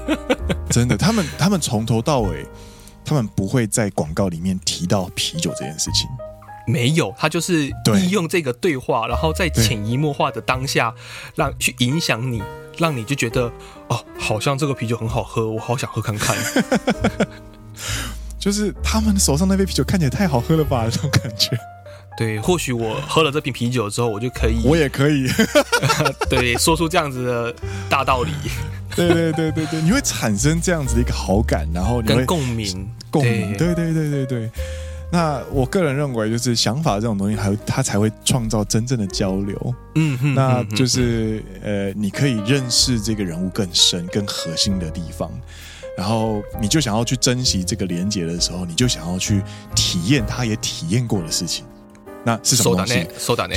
[0.70, 2.46] 真的，他们他们从头到尾，
[3.04, 6.08] 他们不会在广告里面提到啤酒这件事情。
[6.66, 10.94] 没有，他就是利用这个对话，然后在潜移默化的当下，
[11.34, 12.42] 让去影响你，
[12.78, 13.50] 让你就觉得
[13.88, 16.36] 哦，好像这个啤酒很好喝，我好想喝看看。
[18.38, 21.56] 就是他们手上那杯啤酒看起来太好喝了吧，这种感觉。
[22.16, 25.26] 对，或许我喝了这瓶啤酒之后，我就可以，我也可以，
[26.30, 27.54] 对，说出这样子的
[27.88, 28.30] 大道理。
[28.94, 34.50] 对对对对对，你会产生这样子的一个好感，然后你会跟共鸣，共鸣，对对对对对。
[35.14, 39.74] 那我个人认为，就是想法这种东西，还有它才会创造真正的交流。
[39.94, 45.30] 嗯哼，那就是呃，你可以认识这个人物更深、更核心的地方。
[45.96, 49.40] 然后你就想要去珍惜这个连接的时候，你就想要去
[49.72, 51.64] 体验他也体验过的事情。
[52.24, 53.06] 那是什么东西？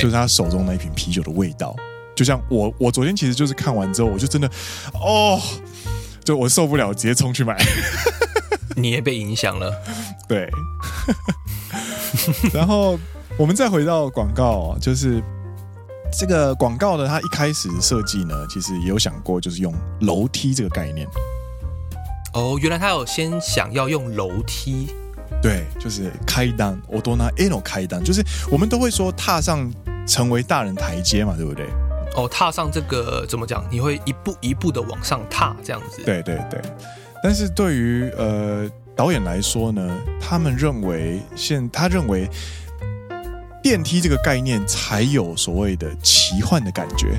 [0.00, 1.74] 就是他手中那一瓶啤酒的味道。
[2.14, 4.48] 就像我，我昨天其实就是看完之后，我就真的，
[4.94, 5.40] 哦，
[6.22, 7.60] 就我受不了，直接冲去买。
[8.78, 9.72] 你也被影响了，
[10.28, 10.48] 对。
[12.54, 12.98] 然后
[13.36, 15.22] 我们再回到广告，就是
[16.12, 21.06] 这个广告呢，它一开始设计呢，其实也有想过，就是用楼梯这个概念。
[22.34, 24.88] 哦，原来他有先想要用楼梯。
[25.42, 29.70] 对，就是开单，我多拿 N 开单，就是我们都会说踏上
[30.06, 31.66] 成为大人台阶嘛，对不对？
[32.16, 33.64] 哦，踏上这个怎么讲？
[33.70, 36.02] 你会一步一步的往上踏，这样子。
[36.04, 36.60] 对对对。
[37.22, 42.28] 但是对于呃导演来说呢，他们认为现他认为
[43.62, 47.18] 电梯这个概念才有所谓的奇幻的感觉。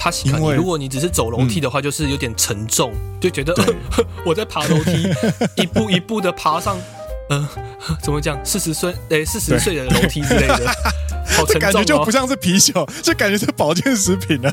[0.00, 3.52] 他喜欢你，如果你只是走楼梯的话，就是有点沉重，嗯、就觉得
[4.24, 5.08] 我在爬楼梯，
[5.56, 6.78] 一步一步的爬上。
[7.30, 7.40] 嗯、
[7.88, 8.38] 呃， 怎么讲？
[8.44, 10.66] 四十岁，哎，四十岁的楼梯之类的，
[11.36, 11.60] 好沉重哦。
[11.60, 14.48] 感觉就不像是啤酒，就感觉是保健食品呢。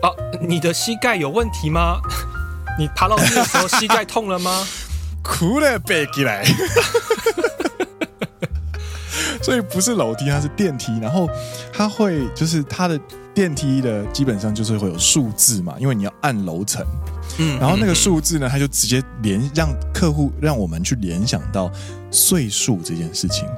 [0.00, 0.08] 啊，
[0.40, 2.00] 你的膝盖有问题吗？
[2.78, 4.66] 你爬楼梯的时候膝盖痛了吗？
[5.22, 6.44] 哭了，背起来。
[9.42, 10.98] 所以不是楼梯，它是电梯。
[11.00, 11.28] 然后
[11.72, 12.98] 它会，就是它的
[13.34, 16.86] 电梯的基本上就是会有数字嘛，因为你要按楼层。
[17.38, 21.70] 嗯，然后那个数字呢，它就直接联让客户让我们去联想到
[22.10, 23.48] 岁数这件事情，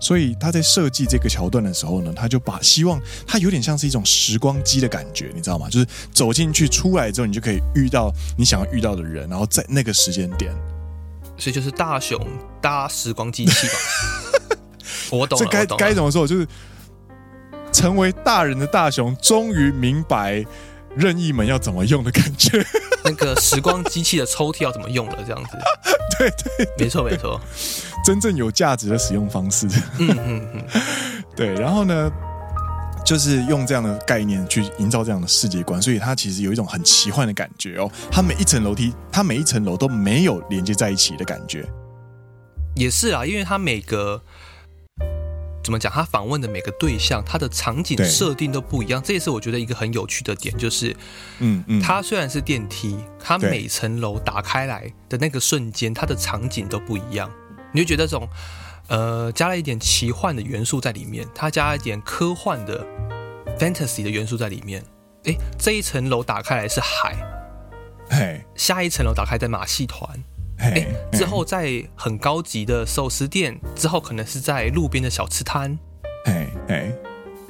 [0.00, 5.68] 所以他在设计这个桥段的时候呢，他就把希望它有点像是一种时光机的感觉，你知道吗？
[5.70, 10.52] 就是走进去出来之后，你就可以遇到你想要遇到的人，然后在那个时间点，
[11.36, 12.18] 所以就是大雄
[12.60, 13.74] 搭时光机器吧。
[15.12, 16.26] 我懂，这该该怎么说？
[16.26, 16.46] 就是
[17.80, 20.44] 成为大人的大雄终于明白。
[20.96, 22.60] 任意门要怎么用的感觉？
[23.04, 25.18] 那个时光机器的抽屉要怎么用了？
[25.24, 25.50] 这样子，
[26.18, 27.40] 对对，对，没错没错，
[28.04, 29.68] 真正有价值的使用方式。
[30.00, 30.64] 嗯嗯嗯，
[31.36, 31.54] 对。
[31.54, 32.10] 然后呢，
[33.04, 37.88] 就是用这样的概念去营造这样的世界观，所以它其实有一种很奇幻的感觉哦。
[38.10, 41.64] 它每一层楼梯，它每一层楼都没有连接在一起的感觉。
[42.74, 44.20] 也是啊，因为它每个。
[45.62, 45.92] 怎么讲？
[45.92, 50.96] 他访问的每个对象，他的场景设定都不一样，这也是我觉得一个很有趣的点，就是，
[51.38, 57.30] 嗯嗯，它虽然是电梯，它每层楼打开来的那个瞬间，它的场景都不一样，
[57.72, 58.28] 你就觉得这种，
[58.88, 62.86] 呃，加了一点奇幻的元素在里面，它加了一点科幻的
[63.58, 64.82] fantasy 的元素在里面。
[65.24, 67.14] 诶，这一层楼打开来是海，
[68.08, 70.08] 嘿，下一层楼打开在马戏团。
[70.60, 75.78] 哎，之后在很高级的寿司店，之后可能是在路边的小吃摊，
[76.26, 76.92] 哎哎，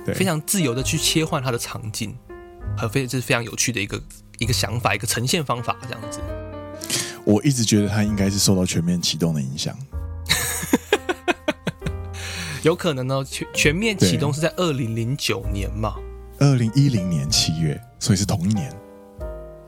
[0.04, 2.14] 对，非常自由的去切换它的场景，
[2.76, 4.00] 和非这是非常有趣的一个
[4.38, 6.20] 一个想法，一个呈现方法这样子。
[7.24, 9.76] 我一直觉得它应该是受到全面启动的影响，
[12.62, 13.24] 有可能呢。
[13.24, 15.96] 全全面启动是在二零零九年嘛？
[16.38, 18.72] 二零一零年七月，所以是同一年。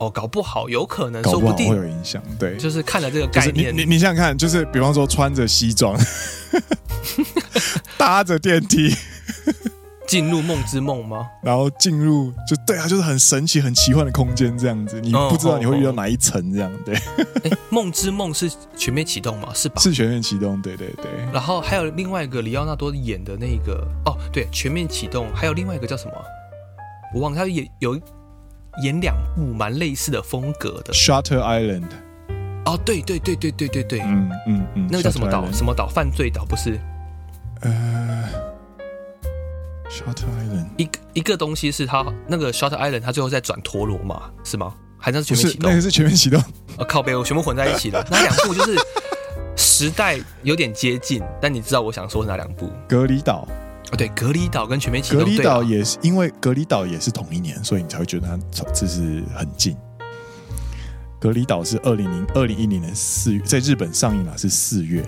[0.03, 2.21] 哦，搞不好有可能，说不定会有影响。
[2.39, 5.97] 对，就是看了这个概念，你你你想想看，就是比方说穿着西装，
[7.97, 8.93] 搭着电梯
[10.09, 11.29] 进入梦之梦吗？
[11.41, 16.73] 然后进入就对啊，就是很神奇、很奇幻的空间这样子，你不知道你会遇到哪一层这样。
[16.85, 16.99] 对，
[17.71, 19.51] 梦之梦是全面启动吗？
[19.55, 19.81] 是吧？
[19.81, 21.05] 是全面启动，对对对。
[21.33, 26.13] 然后还有另外一个里奥纳多演的那个哦，对，全面启动，还有另外一个叫什么？
[27.15, 27.97] 我忘了，他也有。
[28.83, 31.89] 演两部蛮类似的风格的 Shutter Island，
[32.65, 35.45] 哦，对对对对对对对，嗯嗯嗯，那个叫什么岛？
[35.53, 35.87] 什么岛？
[35.87, 36.81] 犯罪岛不是？
[37.61, 38.29] 呃
[39.91, 44.31] ，Shutter Island，一个一个东西是它那个 Shutter Island，它最后在转陀螺嘛？
[44.43, 44.75] 是吗？
[44.99, 45.71] 还是全面启动？
[45.71, 46.41] 那个是全面启动。
[46.41, 48.03] 啊， 靠背，我全部混在一起了。
[48.11, 48.79] 那两部就是
[49.57, 52.71] 时代有点接近，但你知道我想说是哪两部？
[52.89, 53.47] 隔离岛。
[53.93, 58.39] 哦，对，隔离岛跟全面启动，隔离岛也是因为隔离岛也是同一年，所以你才会觉得它
[58.73, 59.77] 这是很近。
[61.21, 65.05] 隔离岛是二零零二零一零年四月在日本上映了，是四月。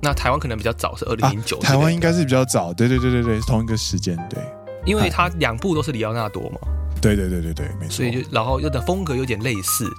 [0.00, 1.58] 那台湾可能比较早，是二零零九。
[1.58, 4.38] 台湾应该是比较早，对对对对对，是同一个时间，对。
[4.86, 6.60] 因为它两部都是里奥纳多嘛。
[7.02, 7.96] 对对对对对，没错。
[7.96, 9.90] 所以就然后又的风格有点类似，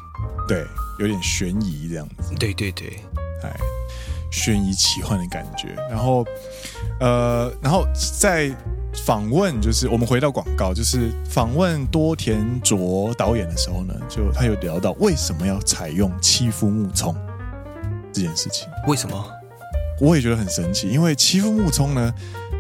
[0.48, 0.66] 对，
[1.00, 2.34] 有点悬疑这样子。
[2.40, 3.02] 对对对，
[3.44, 3.52] 哎。
[4.32, 6.26] 悬疑奇幻的感觉，然后，
[7.00, 7.86] 呃，然后
[8.20, 8.50] 在
[9.06, 17.14] 访问，就是我们回到广告，就是访问多田卓导演的时候呢，就他有聊到为什么要采用七夫木聪
[18.14, 18.68] 这件事情。
[18.88, 19.26] 为什么？
[20.00, 22.14] 我也觉得很神奇，因为七夫木聪呢，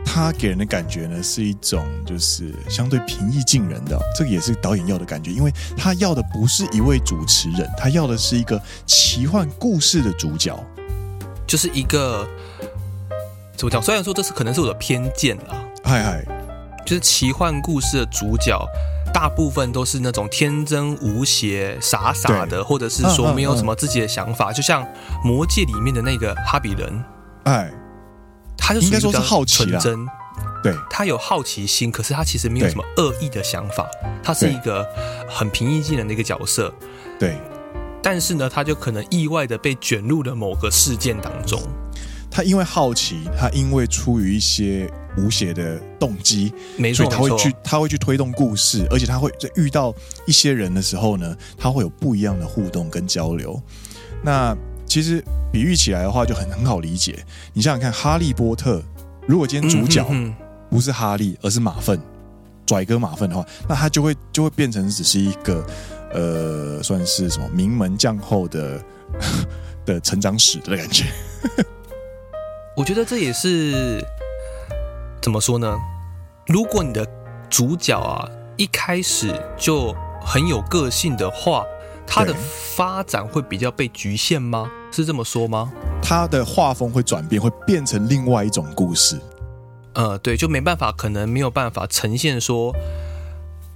[0.05, 10.57] 他给人的感觉呢是一种就是相对平易近人的，这个也是导演要的感觉，因为他要的不是一位主持人，他要的是一个奇幻故事的主角。
[11.47, 12.27] 就是一个
[13.55, 13.81] 怎么讲？
[13.81, 16.25] 虽然说这是可能是我的偏见啦，嗨嗨，
[16.85, 18.59] 就是奇幻故事的主角
[19.13, 24.51] 大部分都是那种天真无邪、傻傻的，或者是说没有什么自己的想法。
[24.51, 24.83] 就像
[25.23, 27.03] 《魔戒》里面的那个哈比人，
[27.43, 27.71] 哎，
[28.57, 30.05] 他就应该说是好奇、纯真，
[30.61, 33.87] 对，他有好奇心，可是他其实没有什么恶意的想法，
[34.21, 34.85] 他是一个
[35.29, 36.73] 很平易近人的一个角色，
[37.17, 37.37] 对。
[38.03, 41.59] 但是呢，他就可能意外的被卷入了某个事件当中。
[42.35, 49.95] 他因为好奇，他因为出于一些无邪的动机，没错，所以他会去，他会去推动故事，而且他会在遇到
[50.27, 53.57] 一些人的时候呢，他会有不一样的互动跟交流。
[54.21, 54.53] 那
[54.85, 57.25] 其实比喻起来的话，就很很好理解。
[57.53, 58.79] 你想想看，《哈利波特》
[59.25, 60.05] 如果今天主角
[60.69, 61.97] 不是哈利，而是马粪，
[62.65, 65.65] 拽哥马粪的话，那他就会就会变成只是一个。
[66.13, 68.81] 呃，算是什么名门将后的
[69.85, 71.03] 的成长史的感觉。
[72.75, 74.05] 我觉得这也是
[75.21, 75.77] 怎么说呢？
[76.47, 77.07] 如果你的
[77.49, 81.65] 主角啊一开始就很有个性的话，
[82.05, 82.33] 他的
[82.75, 84.69] 发展会比较被局限吗？
[84.91, 85.71] 是这么说吗？
[86.01, 89.19] 他的画风会转变，会变成另外一种故事。
[89.93, 92.75] 呃，对，就没办法，可能没有办法呈现说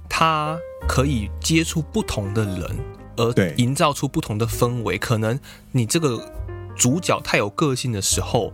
[0.08, 0.58] 他。
[0.88, 2.78] 可以接触不同的人，
[3.16, 4.96] 而营造出不同的氛围。
[4.96, 5.38] 可能
[5.72, 6.32] 你这个
[6.74, 8.50] 主角太有个性的时候，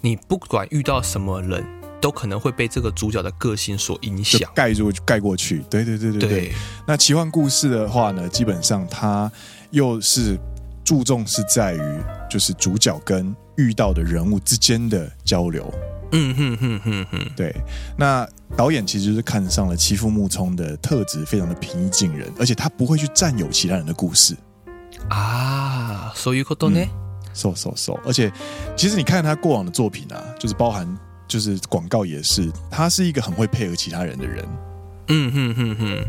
[0.00, 1.64] 你不管遇到什么人
[2.00, 5.64] 都可能会被这个主角的个性所影响，盖住盖过去。
[5.70, 6.28] 对对对对对。
[6.28, 6.52] 对
[6.86, 9.30] 那奇幻故事的话呢，基本上它
[9.70, 10.38] 又是
[10.84, 15.72] 注重是在于就是主角跟遇到的人物之间的交流。
[16.12, 17.52] 嗯哼哼哼哼，对，
[17.98, 24.36] 那导演其实是看上了妻夫木聪的特质，非常的平易近人，而且他不会去占有其他人的故事
[25.08, 26.70] 啊，そういうこと
[27.33, 28.31] so，而且
[28.75, 30.87] 其实你看他过往的作品啊，就是包含
[31.27, 34.45] 就是广告也是，他是一个很会配合其他人的人，
[35.07, 36.05] 嗯哼哼哼，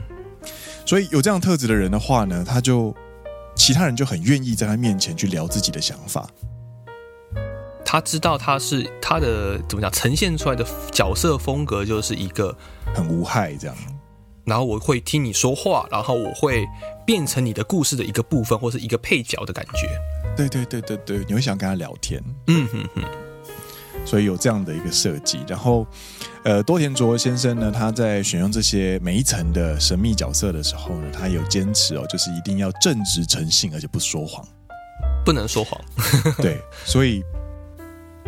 [0.86, 2.94] 所以有这样特质的人的话呢，他就
[3.54, 6.28] 其他人就很愿意在他面前去聊自己的想法。
[7.84, 12.56] 他知道他是他的怎么讲，呈现出来的角色风格就是一个
[12.94, 13.76] 很无害这样，
[14.44, 16.64] 然后我会听你说话，然后我会
[17.04, 19.88] 变成你的故事的一个部分或是一个配角的感觉。
[20.36, 23.04] 对对对对对，你会想跟他聊天，嗯哼哼，
[24.04, 25.40] 所以有这样的一个设计。
[25.46, 25.86] 然后，
[26.44, 34.46] 呃，多田卓先生呢，他在选用这些每一层的神秘角色的时候呢，他有坚持哦，就是一定要正直诚信，而且不说谎，
[35.24, 35.80] 不能说谎。
[36.38, 37.22] 对，所以。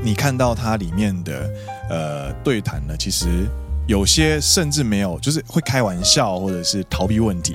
[0.05, 1.49] 你看到他里面的
[1.89, 3.47] 呃对谈呢，其实
[3.87, 7.55] 有些甚至没有，就是会开玩笑或者是逃避问题，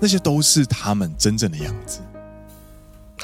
[0.00, 2.00] 那些都是他们真正的样子。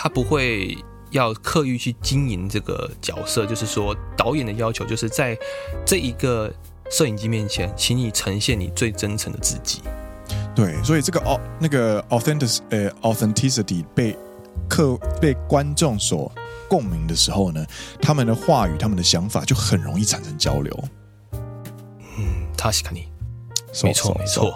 [0.03, 0.78] 他不会
[1.11, 5.36] 要刻意去经营这个角色，就是说导演的要求就是在
[5.84, 6.51] 这一个
[6.90, 9.82] 摄影机面前，请你呈现你最真诚的自己。
[10.57, 14.16] 对，所以这个哦那个 authentic 呃 authenticity 被
[14.70, 16.32] 客被观众所。
[16.66, 17.66] 共鸣的时候呢，
[18.01, 20.84] 他们的话语、他们的想法就很容易产生交流。
[21.32, 23.05] 嗯，他是肯定，
[23.82, 24.55] 没错没错。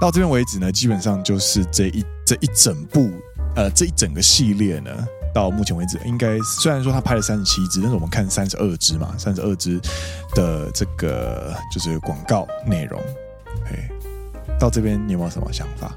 [0.00, 3.10] 到这边为止呢，基本上就是这一这一整部
[3.58, 4.90] 呃这一整个系列呢，
[5.34, 9.80] 到目前为止应该虽然说他拍了三十七支，但是我们看三十二支嘛，三十二支
[10.32, 13.00] 的这个就是广告内容。
[13.66, 13.90] 哎，
[14.60, 15.92] 到这边你有没有什么想法？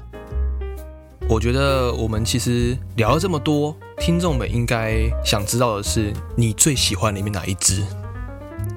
[1.28, 7.84] 我觉得我们其实聊了这么多，听众们应该想知道的是，你最喜欢里面哪一支？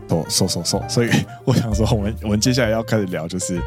[0.09, 1.09] 哦，说说说，所以
[1.43, 3.59] 我想说，我们我们接下来要开始聊，就是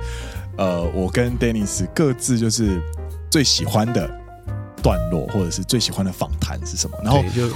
[0.57, 2.81] 呃，我跟 Dennis 各自就是
[3.29, 4.09] 最喜欢的
[4.89, 6.97] 段落，或者是最喜欢的访谈是什么？
[7.05, 7.47] 然后就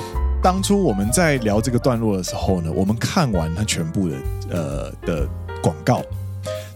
[0.42, 4.16] 当初我们在聊这个段落的时候呢，我们看完他全部的
[4.50, 5.26] 呃的
[5.62, 6.02] 广告，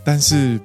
[0.03, 0.59] 但是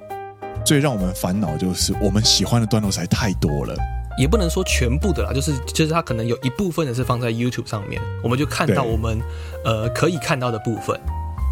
[0.64, 3.76] 最让我们烦恼就是我们喜欢的段落实在太多了。
[4.16, 9.20] 也不能说全部的啦，就是就是它可能有一部分的是放在 YouTube 上面，我们就看到我们
[9.62, 10.98] 呃可以看到的部分。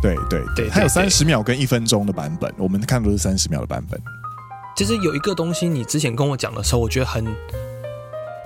[0.00, 4.00] 对对对，它有三十秒跟一分钟的版本，我们看的都是三十秒的版本。
[4.76, 7.22] 其实有一个东西，你之前跟我讲的时候，我觉得很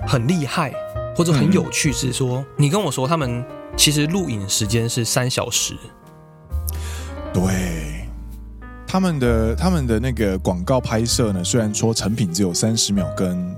[0.07, 0.73] 很厉害，
[1.15, 3.43] 或者很有趣，是说、嗯、你跟我说他们
[3.75, 5.75] 其实录影时间是三小时。
[7.33, 8.07] 对，
[8.87, 13.55] 他们的他们的那个广告拍摄呢，虽然说成品只有三十秒跟。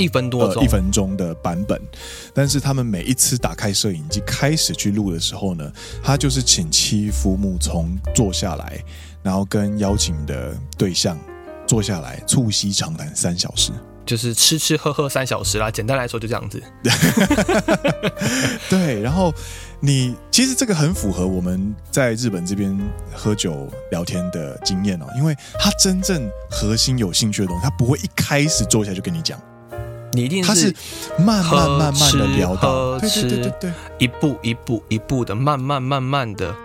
[0.00, 1.76] 一分多钟、呃，一分钟的版本，
[2.32, 5.72] 但是他们每一次打开摄影机开始去录的时候呢，
[6.04, 8.78] 他就是请妻夫木从坐下来，
[9.24, 11.18] 然后跟邀请的对象
[11.66, 13.72] 坐下来促膝长谈三小时，
[14.08, 15.70] 就是吃吃喝喝三小时啦。
[15.70, 16.62] 简单来说就这样子。
[18.70, 19.30] 对，然后
[19.80, 22.74] 你其实这个很符合我们在日本这边
[23.14, 29.38] 喝酒聊天的经验哦，因为他真正核心有兴趣的东西，他不会一开始坐下就跟你讲。
[30.14, 30.74] 你一定是，他是
[31.22, 36.56] 慢慢慢慢的聊到，对对对对对，一步一步一步的慢慢慢慢的，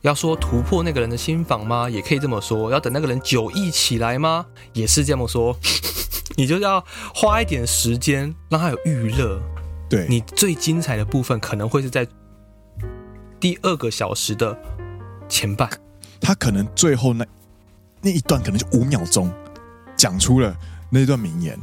[0.00, 1.88] 要说突破那个人的心房吗？
[1.88, 2.72] 也可以这么说。
[2.72, 4.44] 要等那个人酒意起来吗？
[4.72, 5.56] 也是这么说。
[6.36, 9.40] 你就要花一点时间让他有预热。
[9.88, 12.06] 对，你最精彩的部分可能会是在
[13.38, 14.56] 第二个小时的
[15.28, 15.68] 前半，
[16.20, 17.26] 他可能最后那
[18.00, 19.30] 那一段可能就五秒钟
[19.96, 20.56] 讲出了
[20.90, 21.58] 那段名言。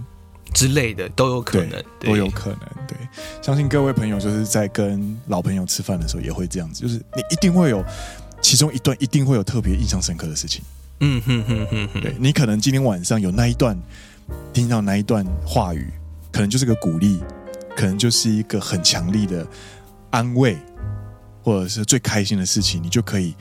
[0.51, 2.59] 之类的都有可能，都有可能。
[2.87, 2.97] 对，
[3.39, 7.85] 相信各位朋友就是在跟老朋友吃饭的时候也会这样子，就是你一定会有
[8.41, 10.63] 其中一段一定会有特别印象深刻的事情。
[11.01, 13.77] 嗯哼哼哼哼，对，你可能今天晚上有那一段
[14.53, 15.91] 听到那一段话语，
[16.31, 17.19] 可能就是个鼓励，
[17.75, 19.45] 可能就是一个很强力的
[20.11, 20.57] 安慰，
[21.43, 23.35] 或者是最开心的事情，你就可以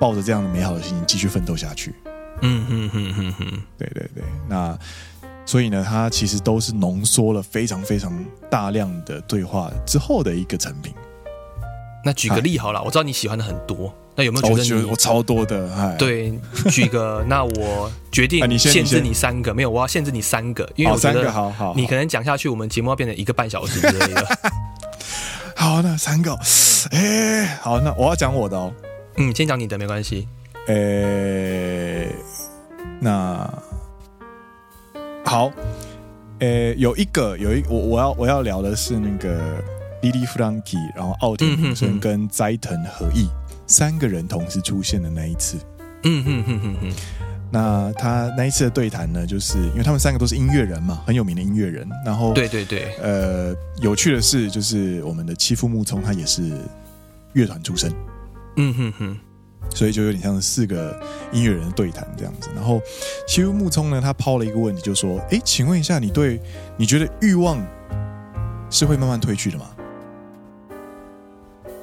[0.00, 1.94] 抱着这样的美好的心情继续奋斗下去。
[2.40, 4.78] 嗯哼哼哼哼，对对对，那。
[5.44, 10.94] 所以呢，它其实都是浓缩了非常非常大量的对话之后的一个成品。
[12.04, 15.74] 那举个例好了，啊、我知道你喜欢的很多，那有没有觉得你我超多的？
[15.74, 16.32] 哎，对，
[16.70, 24.38] 举个， 那我决定限制你三个，啊、没有，我要限制你三个，因为我觉得好好，你可能讲下去，我们节目要变成一个半小时之类的。
[25.56, 26.38] 好，那三个，
[26.90, 28.72] 哎，好，那我要讲我的哦。
[29.16, 30.28] 嗯，先讲你的没关系。
[30.66, 32.06] 哎，
[33.00, 33.48] 那。
[35.24, 35.50] 好，
[36.40, 39.40] 呃，有一个，有一我我要我要聊的是那个
[40.02, 43.28] 莉莉弗朗基，然后奥田明生跟斋藤和义
[43.66, 45.56] 三个人同时出现的那一次。
[46.04, 46.92] 嗯哼哼哼哼。
[47.50, 51.86] 那他那一次的对谈呢，就是因为他们三个都是音乐人嘛，很有名的音乐人。
[52.04, 56.50] 然后，对对对，呃，有趣的是，就是我们的七夫木聪他也是
[57.34, 57.92] 乐团出身。
[58.56, 59.18] 嗯哼哼。
[59.74, 61.00] 所以就有点像是四个
[61.32, 62.78] 音乐人的对谈这样子，然后
[63.26, 66.38] 妻夫木聪呢，他抛了一个问题，就说：“哎，请问一下，你对
[66.76, 67.64] 你觉得欲望
[68.68, 69.70] 是会慢慢褪去的吗？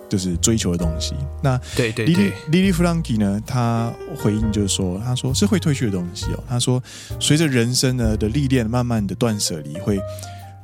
[0.10, 6.44] 就是追求的东西。”那对对对，莉莉弗兰基呢，他回应就是说：“他说是会褪去的东西哦。
[6.50, 6.82] 他说
[7.20, 10.00] 随着人生呢的历练，慢慢的断舍离，会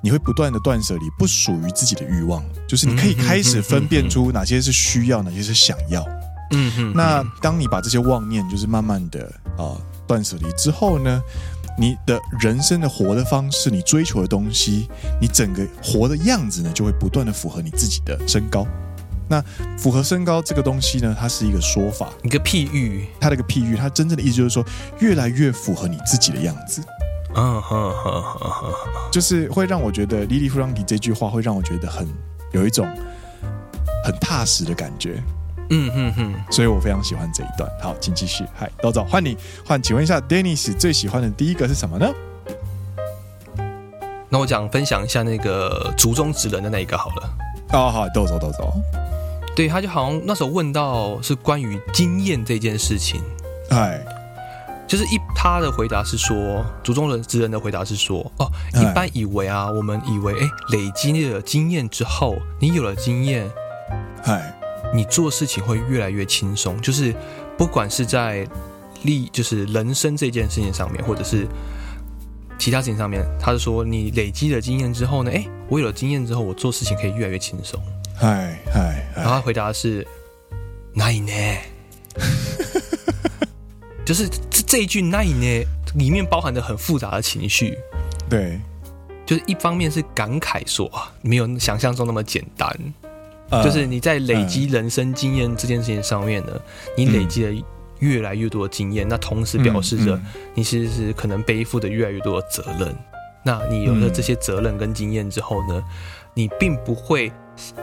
[0.01, 6.05] 你会不断的断舍离不属于自己的欲望，就是你可以开始分辨出哪些是需要，哪些是想要。”
[6.51, 9.25] 嗯哼，那当你把这些妄念就是慢慢的
[9.57, 9.75] 啊
[10.05, 11.19] 断舍离之后呢，
[11.75, 14.87] 你的人生的活的方式，你追求的东西，
[15.19, 18.65] 你整个活的样子呢，就会不断的符合你自己的身高。
[19.27, 19.43] 那
[19.77, 24.63] 符合身高这个东西呢，它是一个说法，一个譬喻，它的一个譬喻，它真正的意思就是说，
[24.99, 26.81] 越来越符合你自己的样子。
[27.37, 28.71] 嗯哼哼哼哼，
[29.11, 32.07] 就是会让我觉得莉莉弗朗基这句话会让我觉得很
[32.53, 32.87] 有一种
[34.05, 35.21] 很踏实的感觉。
[35.69, 37.69] 嗯哼哼，所以我非常喜欢这一段。
[37.81, 38.45] 好，请继续。
[38.55, 42.07] 嗨，豆豆，换你换，请问一下，Dennis 最喜欢的第一个是什么呢？
[44.29, 47.29] 那我讲分享一下那个竹中直人的那一个好了。
[47.73, 48.73] 哦，好，豆豆豆豆。
[49.55, 53.21] 对，他就好像那时候问到是关于经验这件事情。
[53.69, 53.99] 哎，
[54.87, 63.49] 就是一他的回答是说，竹中人之人的回答是说，哦，一般以为啊，我们以为，哎，累积了经验之后，你有了经验，
[64.25, 64.51] 哎。
[64.93, 67.13] 你做事情会越来越轻松，就是
[67.57, 68.47] 不管是在
[69.01, 71.45] 利，就是人生这件事情上面，或者是
[72.57, 77.77] 其他事情上面，他是说你累积了经验之后呢，哎，我有了经验之后，我做事情可以越来越轻松。
[78.15, 80.05] 嗨嗨，然后他回答的是，
[80.93, 81.31] 那一呢？
[84.05, 87.77] 就是这这一句那一呢，里面包含着很复杂的情绪。
[88.29, 88.59] 对，
[89.25, 92.77] 就是一方面是感慨说啊，没有想象中那么简单。
[93.63, 96.59] 就是你在累积人生经验这件事情上面呢，
[96.97, 97.65] 你累积了
[97.99, 100.19] 越来越多的经验，那同时表示着
[100.53, 102.95] 你其实是可能背负的越来越多的责任。
[103.43, 105.83] 那你有了这些责任跟经验之后呢，
[106.33, 107.31] 你并不会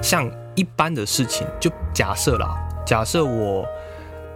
[0.03, 3.66] 像一般的事情，就假设啦，假设我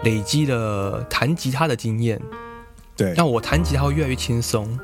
[0.05, 2.21] 累积了弹吉他的经验，
[2.97, 4.79] 对，那我弹吉他会越来越轻松。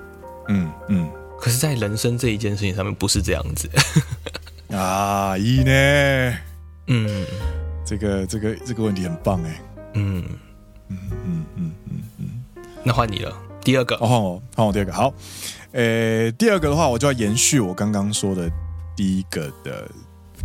[0.48, 1.10] 嗯嗯。
[1.40, 3.68] 可是，在人生这一件事情上面，不是这样子。
[4.70, 6.38] 啊，一呢？
[6.86, 7.26] 嗯，
[7.84, 9.60] 这个这个这个问题很棒哎。
[9.94, 10.24] 嗯
[10.88, 12.64] 嗯嗯嗯嗯嗯。
[12.84, 13.96] 那换你了，第二个。
[13.96, 14.92] 哦，换我，换我第二个。
[14.92, 15.12] 好，
[15.72, 18.48] 呃，第二个的话，我就要延续我刚刚说的
[18.94, 19.90] 第一个的，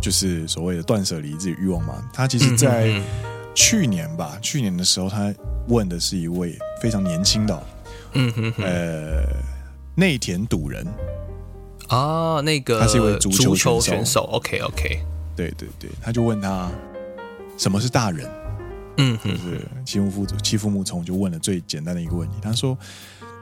[0.00, 2.08] 就是所谓的断舍离自己欲望嘛。
[2.12, 3.00] 他其实，在
[3.54, 5.32] 去年吧，去年的时候，他
[5.68, 7.62] 问的是一位非常年轻的，
[8.14, 9.24] 嗯哼，呃。
[9.98, 10.86] 内田笃人
[11.88, 14.20] 啊，那个他是一位足球选手。
[14.30, 15.02] OK OK，
[15.34, 16.70] 对对对，他就问他
[17.56, 18.30] 什么是大人？
[18.98, 22.36] 嗯，就是妻夫木妻夫木聪就问了最简单的一个问题。
[22.40, 22.78] 他说，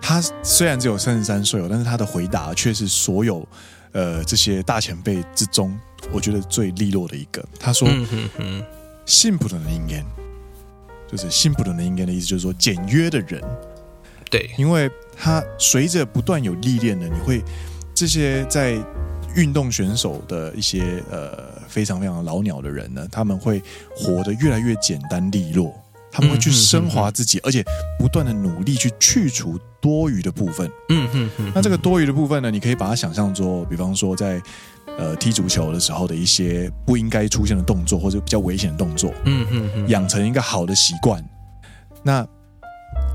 [0.01, 3.47] 他虽然只有三十三岁哦，但是他的回答却是所有
[3.97, 5.75] 呃这些大前辈之中，
[6.13, 7.43] 我觉得最利落的一个。
[7.59, 8.65] 他说：“嗯哼哼，
[9.07, 10.05] 幸福的人间，
[11.11, 13.43] 就是信普的人间的意思，就是说简约的人。”
[14.31, 17.43] 对，因为他随着不断有历练的，你会
[17.95, 18.77] 这些在
[19.35, 23.63] 运动选手的一些呃非常非常老鸟的人呢，他们会
[23.97, 25.73] 活得越来越简单利落，
[26.17, 27.63] 他们会去升华自己，而且
[27.99, 30.67] 不断的努力去去除多余的部分。
[30.89, 31.53] 嗯嗯嗯。
[31.55, 34.41] 那这个多余的部分呢，你可以把它想象作，比方说在
[34.97, 39.13] 呃踢足球的时候的一些不应该出现的动作，或者比较危险的动作。
[39.27, 39.89] 嗯嗯嗯。
[39.89, 41.23] 养成一个好的习惯，
[42.03, 42.27] 那。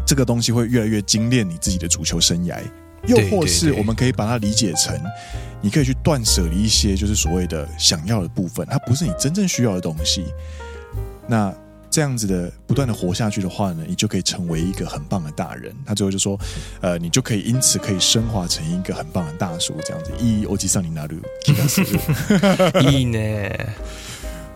[0.06, 2.60] 这个东西会越来越精炼你自己的足球生涯，
[3.08, 5.00] 又或是我们可以把它理解成，
[5.62, 10.26] 你可以去断舍离一些就是所谓的想要的部分，它不是你真正需要的东西。
[11.28, 11.54] 那
[11.92, 15.76] 这样子的不断的活下去的话呢，你就可以成为一个很棒的大人。
[15.86, 16.40] 他最后就说，
[16.80, 20.12] 呃，你就可以因此可以升华成一个很棒的大叔，这样子。
[20.18, 21.18] 一欧吉桑尼纳鲁，
[22.82, 23.20] 一呢？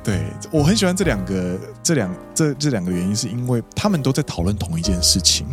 [0.01, 5.45] 对，我很喜欢这两个，这两这这两个原因，是因为他们都在讨论同一件事情。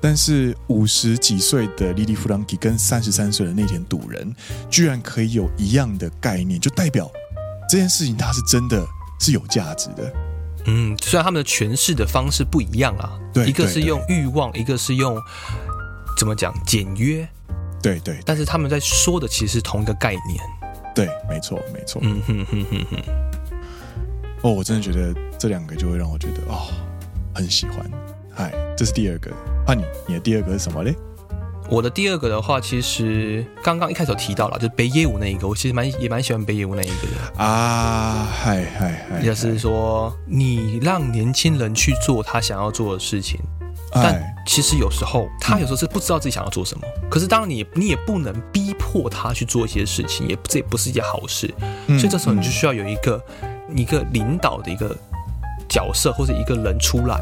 [0.00, 4.32] 但是五十几岁的莉莉弗朗基跟三十三岁的内田笃人，
[4.70, 7.10] 居然可以有一样的概念，就代表
[7.68, 8.86] 这件事情它是真的
[9.18, 10.29] 是有价值的。
[10.66, 15.20] 嗯，虽然他们的诠释的方式不一样啊，对，一个是用欲望，一个是用
[16.16, 17.26] 怎么讲简约，
[17.82, 20.38] 对对，但是他们在说的其实是同一个概念。
[20.94, 22.00] 对，没错没错。
[22.04, 23.02] 嗯哼哼哼哼。
[24.42, 26.68] 哦，我真的觉得这两个就会让我觉得哦，
[27.34, 27.90] 很喜欢。
[28.34, 29.30] 嗨，这是第二个。
[29.66, 30.94] 那、啊、你你的第二个是什么嘞？
[31.70, 37.42] 我的第二个的话，其实刚刚一开始有提到了，就是北野武那一个，我其实蛮也蛮喜欢北野武那一个的。
[37.42, 43.38] 啊，嗨嗨嗨，就是说你让年轻人去做他想要做的事情，
[43.92, 46.84] 但其实有时候他有时候是不知道自己想要做什么。
[47.02, 51.54] 嗯、可是当然你你也不能逼迫他去做一些事情，也这也不是一件好事。
[51.86, 53.22] 嗯、所以这时候你就需要有一个。
[53.76, 54.96] 一个领导的一个
[55.68, 57.20] 角色，或者一个人出来，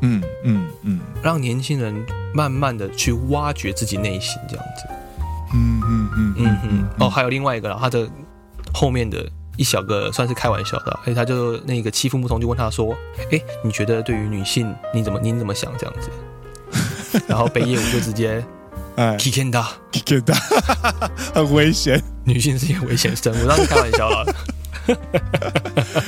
[0.00, 1.94] 嗯嗯嗯，让年轻人
[2.34, 4.84] 慢慢的去挖掘自己内心，这样子，
[5.54, 6.88] 嗯嗯嗯嗯嗯。
[7.00, 8.08] 哦，还有另外一个，他的
[8.72, 12.96] 后面的一小个算是开玩笑的，哎，他就那个欺负牧童就问他说
[13.32, 16.10] ：“哎，你觉得对于女性，你怎么你怎么想这样子？”
[17.26, 18.44] 然后北野武就直接
[18.96, 20.34] 哎，K 见他，K 见他，
[21.34, 24.34] 很危险，女性是一个危险生物，当时开玩笑了。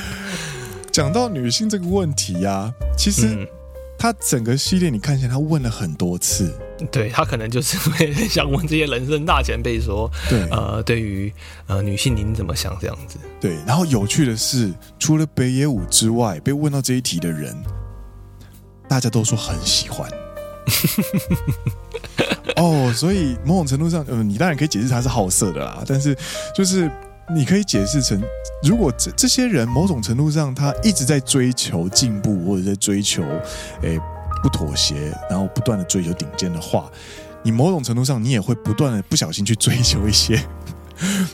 [0.91, 3.47] 讲到女性这个问题呀、啊，其实
[4.01, 6.51] 他整个系列你看起来他问了很多次，
[6.91, 11.31] 对他可能就是会想问这些人生大前辈说，对，呃，对于
[11.67, 13.19] 呃女性您怎么想这样子？
[13.39, 17.55] 对，然后有趣的是，除了北野武之外，被问到这一题的人，
[18.87, 20.09] 大家都说很喜欢。
[22.57, 26.17] 哦，所以某种程度上，呃，你当然可以解释他是好色的啦，但是
[26.55, 26.89] 就是。
[27.33, 28.21] 你可以解释成，
[28.63, 33.23] 如果这这些人某种程度上他一直在追求进步，或者在追求，
[33.81, 33.99] 诶
[34.43, 36.91] 不妥协，然后不断的追求顶尖的话，
[37.43, 40.43] 你某种程度上你也会不断的不小心去追求一些，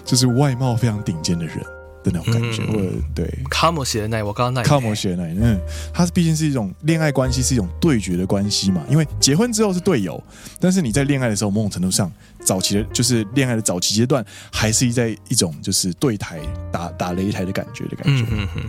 [0.06, 1.58] 就是外貌非常顶尖的人
[2.04, 2.12] 的。
[2.14, 5.60] 那种感觉，或者对卡莫写的那，我刚刚那卡莫写的那，嗯，
[5.94, 8.82] 他毕竟是一种恋爱关系，是一种对决的关系嘛。
[8.90, 10.22] 因为结婚之后是队友，
[10.58, 12.10] 但是你在恋爱的时候，某种程度上，
[12.48, 16.40] 早期的，就是恋爱的早期阶段，还是在一种就是对台
[16.72, 18.26] 打打擂台的感觉的感觉。
[18.32, 18.64] 嗯嗯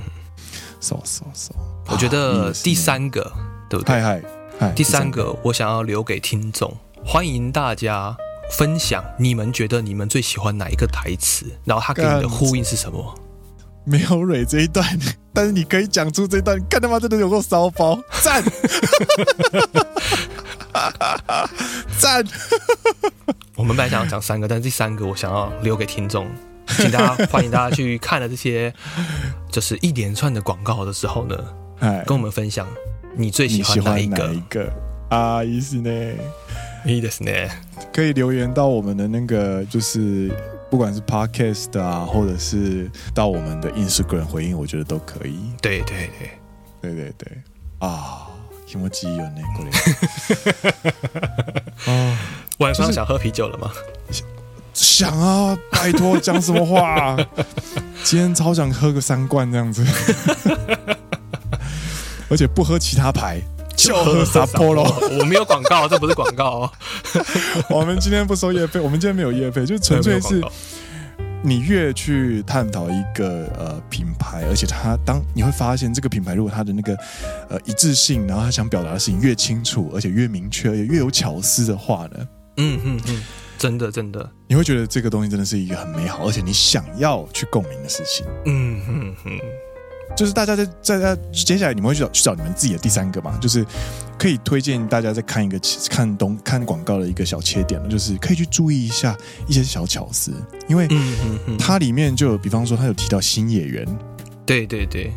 [0.80, 1.52] so so so，
[1.86, 3.32] 我觉得第三个，
[3.70, 3.94] 对不对？
[3.94, 4.22] 嗨嗨
[4.58, 8.16] 嗨，第三个我想要留给听众，欢迎大家
[8.50, 13.14] 分享你们觉得你们最喜欢哪一个台词，然后他给你的呼应是什么？
[13.84, 14.86] 没有蕊这一段，
[15.32, 18.44] 但是你可以讲出这一段，看他妈真的有够骚包，赞，
[21.98, 22.24] 赞。
[23.56, 26.26] 我们本来想要讲三个，但是第三个我想要留给听众，
[26.68, 28.72] 请大家欢迎大家去看了这些
[29.50, 31.36] 就是一连串的广告的时候呢，
[31.80, 32.66] 哎，跟我们分享
[33.16, 34.34] 你最喜欢哪一个？
[34.34, 34.72] 一个
[35.10, 35.90] 啊，意思呢？
[36.84, 37.30] 意思呢？
[37.92, 40.30] 可以留言到我们的那个就是。
[40.70, 45.38] 不管是 Podcast 啊，或者是到我们的 Instagram 回应，我觉得都可以。
[45.62, 46.30] 对对对，
[46.82, 47.32] 对对对
[47.78, 48.28] 啊，
[48.67, 49.71] 気持ちいいよねこれ。
[51.91, 52.15] 啊，
[52.59, 53.71] 晚上想喝啤酒了吗？
[54.73, 57.15] 想啊，拜托，讲什么话？
[58.03, 59.85] 今天超想喝个三罐这样子，
[62.29, 63.41] 而且不喝其他牌。
[63.75, 64.83] 就喝 Sapporo，
[65.19, 66.71] 我没有广告，这不是广告哦。
[67.69, 70.39] 我们今天不收业费，我们今天没有业费，就纯粹是
[71.42, 76.96] 你越去探讨一个呃品牌，而且它当你会发现这个品牌如果它的那个
[77.48, 83.22] 呃一致性，然后他想表达的事情越清楚，而且越明确，也越有巧思的话呢，嗯嗯嗯，
[83.56, 88.26] 真的真的，你会觉得这个东西真的是一个很美好，而且你想要去共鸣的事情。
[88.46, 89.38] 嗯嗯嗯。
[90.16, 93.38] 就是大家在在在接下来你们会去找去找你们自己的第三个嘛？
[93.40, 93.64] 就是
[94.18, 100.32] 可以推荐大家在看一个看东看广告的一个小切点，就是可以去注意一下一些小巧思，
[100.66, 100.88] 因为
[101.56, 103.86] 它里面就有，比方说它有提到新野源，
[104.44, 105.12] 对对对，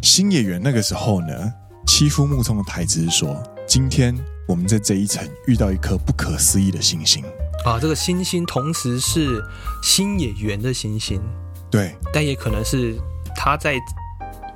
[0.00, 1.52] 新野源那个时候呢，
[1.86, 4.16] 妻夫木聪的台词是说：“今天
[4.48, 7.22] 我们在这一层遇到一颗不可思议的星星
[7.66, 9.44] 啊，这个星星同时是
[9.82, 11.20] 新野源的星星，
[11.70, 12.96] 对，但也可能是
[13.36, 13.76] 他在。”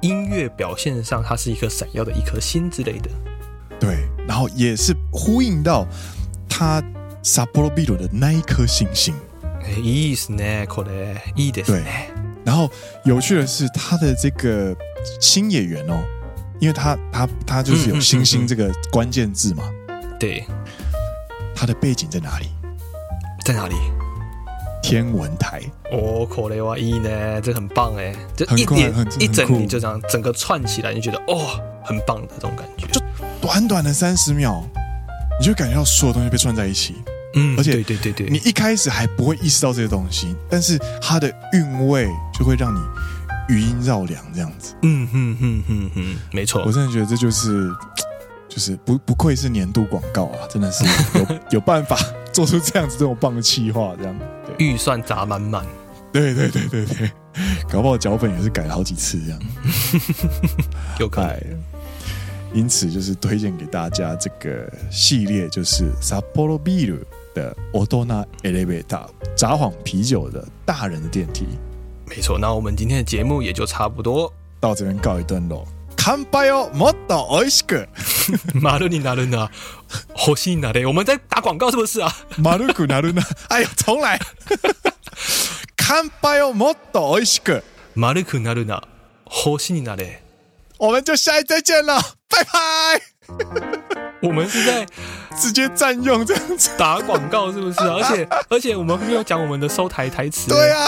[0.03, 3.09] 音乐表现上，它是一颗闪耀的一颗星之类的，
[3.79, 5.85] 对，然后也是呼应到
[6.47, 6.81] 它
[7.21, 9.13] 札幌ビール的那一颗星星。
[9.61, 11.83] 哎，いいですね，これいいですね。
[11.83, 11.83] 对，
[12.45, 12.69] 然后
[13.03, 14.75] 有趣的是，它的这个
[15.19, 15.99] 星野源哦，
[16.59, 20.45] 因为它它它就是有星星这个关键字嘛，嗯嗯嗯、对，
[21.53, 22.47] 它的背景在哪里？
[23.43, 23.75] 在哪里？
[24.84, 32.86] 天文台哦，可雷哇伊呢，这很棒哎，就一点一整你就这样整个串起来，你觉得哦，很棒的这种感觉。
[32.88, 33.00] 就
[33.40, 34.62] 短短的三十秒，
[35.40, 36.96] 你就感觉到所有东西被串在一起，
[37.34, 42.06] 嗯，而且对对对对，你一开始还不会意识到这些东西，但是它的韵味
[42.38, 42.78] 就会让你
[43.48, 44.74] 余音绕梁这样子。
[44.82, 47.70] 嗯哼哼哼哼，没错，我真的觉得这就是
[48.50, 50.84] 就是不不愧是年度广告啊，真的是
[51.18, 51.96] 有 有办法
[52.34, 54.14] 做出这样子这种棒的企划这样。
[54.58, 55.64] 预算砸满满。
[56.12, 57.10] 对对对对对，
[57.70, 59.40] 搞不好脚本也是改了好几次这样。
[61.00, 61.40] 有可能。
[62.52, 67.00] 因此，就是推荐给大家这个系列，就是 Sapporo Beer
[67.34, 71.46] 的 Odona Elevator 札幌啤酒的大人的电梯。
[72.06, 75.66] 没错，那我们今天的节目也就差不多到这边告一段落。
[76.04, 77.88] 干杯をもっと美味しく。
[78.52, 79.50] 丸になるな。
[80.26, 80.84] 欲しいなれ。
[80.84, 82.12] 我们在打广告是不是啊？
[82.36, 83.22] 丸くなるな。
[83.48, 84.20] 哎呦，重来。
[85.74, 87.64] 干杯をもっと美味しく。
[87.94, 88.82] 丸くなるな。
[89.46, 90.20] 欲しいなれ。
[90.76, 91.98] 我们就下一再见了，
[92.28, 93.00] 拜拜。
[94.20, 94.86] 我们是在
[95.40, 97.80] 直接占用这样子打广告是不是？
[97.80, 100.50] 而且而且我们没有讲我们的收台台词。
[100.50, 100.86] 对啊。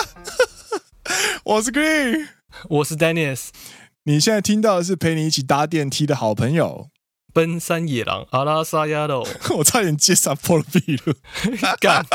[1.44, 2.26] 我是 Green，
[2.68, 3.48] 我是 Dennis。
[4.08, 6.90] 你现在听到的是陪你一起搭电梯的好朋友，
[7.34, 9.26] 奔山野狼阿拉萨亚罗。
[9.58, 12.06] 我差点接上破了壁了，干！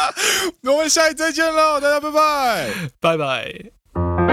[0.64, 4.25] 我们下一次再见喽，大家拜拜，拜拜。